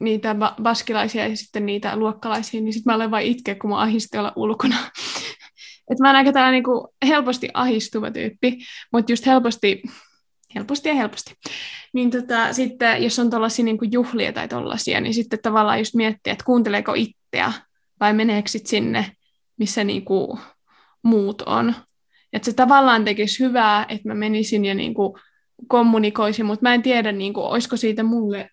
[0.00, 4.18] niitä baskilaisia ja sitten niitä luokkalaisia, niin sitten mä olen vain itkeä, kun mä ahisti
[4.18, 4.76] olla ulkona.
[5.90, 8.58] Et mä oon aika tällainen niinku helposti ahistuva tyyppi,
[8.92, 9.82] mutta just helposti,
[10.54, 11.34] helposti ja helposti.
[11.92, 16.32] Niin tota, sitten jos on tuollaisia niinku juhlia tai tollaisia, niin sitten tavallaan just miettiä,
[16.32, 17.52] että kuunteleeko itseä
[18.00, 19.12] vai meneekö sit sinne,
[19.56, 20.38] missä niinku
[21.02, 21.74] muut on.
[22.32, 25.18] Että se tavallaan tekisi hyvää, että mä menisin ja niinku
[25.68, 28.50] kommunikoisin, mutta mä en tiedä, niinku, olisiko siitä mulle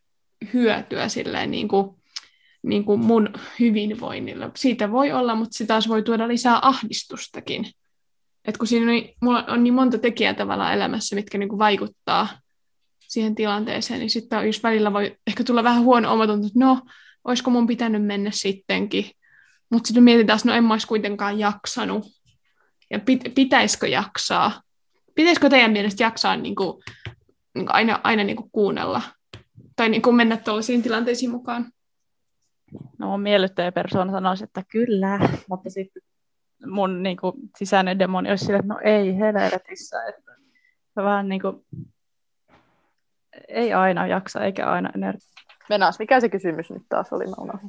[0.53, 1.99] hyötyä silleen, niinku,
[2.63, 3.29] niin kuin mun
[3.59, 4.51] hyvinvoinnilla.
[4.55, 7.65] Siitä voi olla, mutta se taas voi tuoda lisää ahdistustakin.
[8.45, 12.27] Et kun siinä on, mulla on niin monta tekijää tavallaan elämässä, mitkä niin kuin vaikuttaa
[13.07, 16.81] siihen tilanteeseen, niin sitten jos välillä voi ehkä tulla vähän huono omatunto, että no,
[17.23, 19.05] olisiko mun pitänyt mennä sittenkin.
[19.69, 22.05] Mutta sitten mietin taas, no en mä olisi kuitenkaan jaksanut.
[22.91, 24.61] Ja pit- pitäisikö jaksaa?
[25.15, 26.83] Pitäisikö teidän mielestä jaksaa niin kuin,
[27.55, 29.01] niin kuin aina, aina niin kuin kuunnella?
[29.77, 31.71] Tai niin kuin mennä tuollaisiin tilanteisiin mukaan?
[32.97, 35.19] no mun miellyttäjä persoona sanoisi, että kyllä,
[35.49, 36.01] mutta sitten
[36.65, 40.31] mun niin kuin, sisäinen demoni olisi sille, että no ei helvetissä, että
[40.95, 41.65] vähän niin kuin,
[43.47, 45.27] ei aina jaksa eikä aina energia.
[45.69, 47.25] Menas, mikä se kysymys nyt taas oli?
[47.27, 47.59] Mä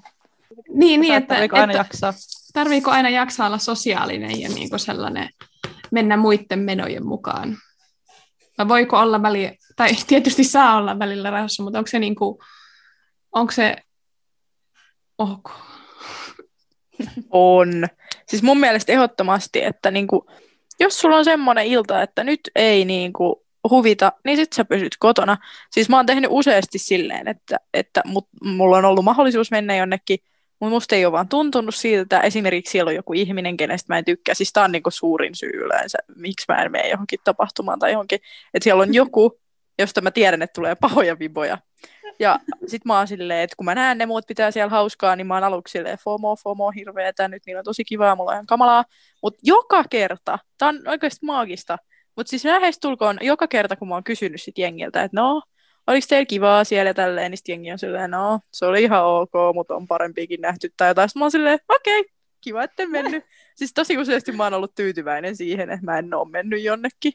[0.68, 2.12] Niin, niin että, tarviiko aina jaksaa?
[2.52, 5.28] Tarviiko aina jaksaa olla sosiaalinen ja niin kuin sellainen
[5.90, 7.56] mennä muiden menojen mukaan?
[8.59, 12.38] Vai voiko olla väliä, tai tietysti saa olla välillä rauhassa, mutta onko se, niin kuin,
[13.32, 13.76] onko se
[15.18, 15.50] Ok.
[17.30, 17.86] On.
[18.28, 20.26] Siis mun mielestä ehdottomasti, että niinku,
[20.80, 25.36] jos sulla on semmoinen ilta, että nyt ei niinku huvita, niin sit sä pysyt kotona.
[25.70, 30.18] Siis mä oon tehnyt useasti silleen, että, että mut, mulla on ollut mahdollisuus mennä jonnekin,
[30.61, 32.20] mutta musta ei ole vaan tuntunut siltä.
[32.20, 34.34] Esimerkiksi siellä on joku ihminen, kenestä mä en tykkää.
[34.34, 38.20] Siis tää on niinku suurin syy yleensä, miksi mä en mene johonkin tapahtumaan tai johonkin.
[38.54, 39.40] Että siellä on joku,
[39.78, 41.59] josta mä tiedän, että tulee pahoja viboja.
[42.18, 45.26] Ja sit mä oon silleen, että kun mä näen ne muut pitää siellä hauskaa, niin
[45.26, 48.46] mä oon aluksi silleen FOMO, FOMO, hirveetä, nyt niillä on tosi kivaa, mulla on ihan
[48.46, 48.84] kamalaa.
[49.22, 51.78] Mutta joka kerta, tää on oikeasti maagista,
[52.16, 52.42] mutta siis
[52.80, 55.42] tulkoon joka kerta, kun mä oon kysynyt sit jengiltä, että no,
[55.89, 59.74] oliko teillä kivaa siellä tälleen, niin jengi on silleen, no, se oli ihan ok, mutta
[59.74, 61.09] on parempiakin nähty tai jotain.
[61.09, 63.24] Sitten mä oon silleen, okei, okay, kiva, ette mennyt.
[63.57, 67.12] Siis tosi useasti mä oon ollut tyytyväinen siihen, että mä en oo mennyt jonnekin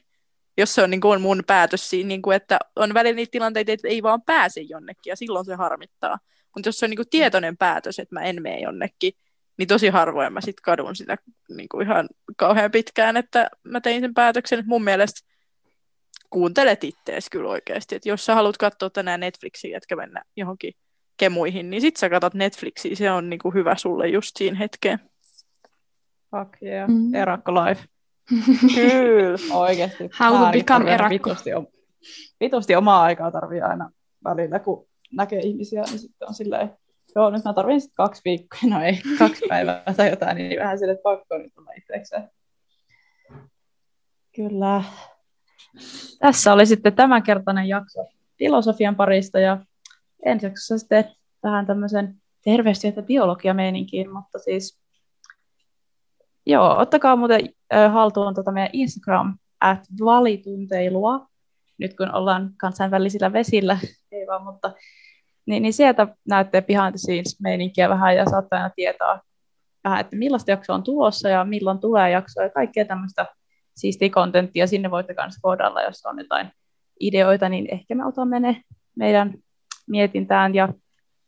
[0.56, 3.72] jos se on, niin kuin, mun päätös siinä, niin kuin, että on välillä niitä tilanteita,
[3.72, 6.18] että ei vaan pääse jonnekin, ja silloin se harmittaa.
[6.54, 9.12] Mutta jos se on niin kuin, tietoinen päätös, että mä en mene jonnekin,
[9.58, 11.16] niin tosi harvoin mä sit kadun sitä
[11.56, 14.58] niin kuin ihan kauhean pitkään, että mä tein sen päätöksen.
[14.58, 15.33] Että mun mielestä
[16.34, 17.94] kuuntelet ittees kyllä oikeasti.
[17.94, 20.74] Että jos sä haluat katsoa tänään Netflixiä, etkä mennä johonkin
[21.16, 22.96] kemuihin, niin sit sä katsot Netflixiä.
[22.96, 24.98] Se on niin kuin hyvä sulle just siinä hetkeen.
[26.30, 26.88] Fuck yeah.
[26.88, 27.14] Mm.
[27.14, 27.84] Erakko life.
[28.74, 29.38] Kyllä.
[29.54, 30.10] Oikeasti.
[30.20, 31.30] How to become erakko.
[31.30, 31.50] Vitusti,
[32.40, 33.90] vitusti omaa aikaa tarvii aina
[34.24, 36.70] välillä, kun näkee ihmisiä, niin sitten on silleen,
[37.14, 40.78] joo, nyt mä tarvitsen sitten kaksi viikkoa, no ei, kaksi päivää tai jotain, niin vähän
[40.78, 42.30] silleen, että pakko nyt olla itsekseen.
[44.36, 44.82] Kyllä.
[46.18, 48.06] Tässä oli sitten tämänkertainen jakso
[48.38, 49.58] filosofian parista ja
[50.24, 51.04] ensi jaksossa sitten
[51.42, 52.14] vähän tämmöisen
[52.44, 54.84] terveystyötä biologiameininkiin, mutta siis
[56.46, 57.40] Joo, ottakaa muuten
[57.92, 61.26] haltuun tuota meidän Instagram, at valitunteilua,
[61.78, 63.78] nyt kun ollaan kansainvälisillä vesillä,
[64.12, 64.72] ei vaan, mutta
[65.46, 69.20] niin, niin sieltä näette behind the scenes meininkiä vähän ja saatte aina tietää
[69.84, 73.26] vähän, että millaista jaksoa on tulossa ja milloin tulee jaksoa ja kaikkea tämmöistä
[73.76, 74.66] siistiä kontenttia.
[74.66, 76.52] Sinne voitte myös koodalla, jos on jotain
[77.00, 78.62] ideoita, niin ehkä me otamme ne
[78.96, 79.34] meidän
[79.86, 80.68] mietintään ja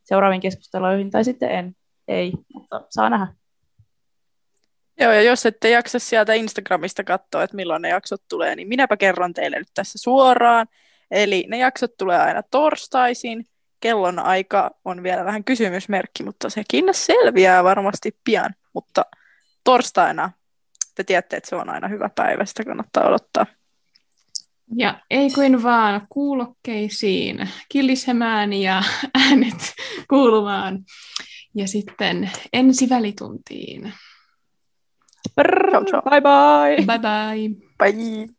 [0.03, 1.77] seuraaviin keskusteluihin, tai sitten en,
[2.09, 3.27] ei, mutta saa nähdä.
[5.01, 8.97] Joo, ja jos ette jaksa sieltä Instagramista katsoa, että milloin ne jaksot tulee, niin minäpä
[8.97, 10.67] kerron teille nyt tässä suoraan.
[11.11, 13.47] Eli ne jaksot tulee aina torstaisin.
[13.81, 18.55] Kellon aika on vielä vähän kysymysmerkki, mutta sekin selviää varmasti pian.
[18.73, 19.03] Mutta
[19.65, 20.31] torstaina
[20.97, 23.47] te tiedätte, että se on aina hyvä päivä, sitä kannattaa odottaa.
[24.77, 28.83] Ja ei kuin vaan kuulokkeisiin killisemään ja
[29.29, 29.75] äänet
[30.11, 30.85] kuulumaan.
[31.55, 33.93] Ja sitten ensi välituntiin.
[35.71, 36.03] Ciao, ciao.
[36.03, 36.87] Bye bye.
[36.87, 37.93] Bye bye.
[37.93, 38.37] Bye.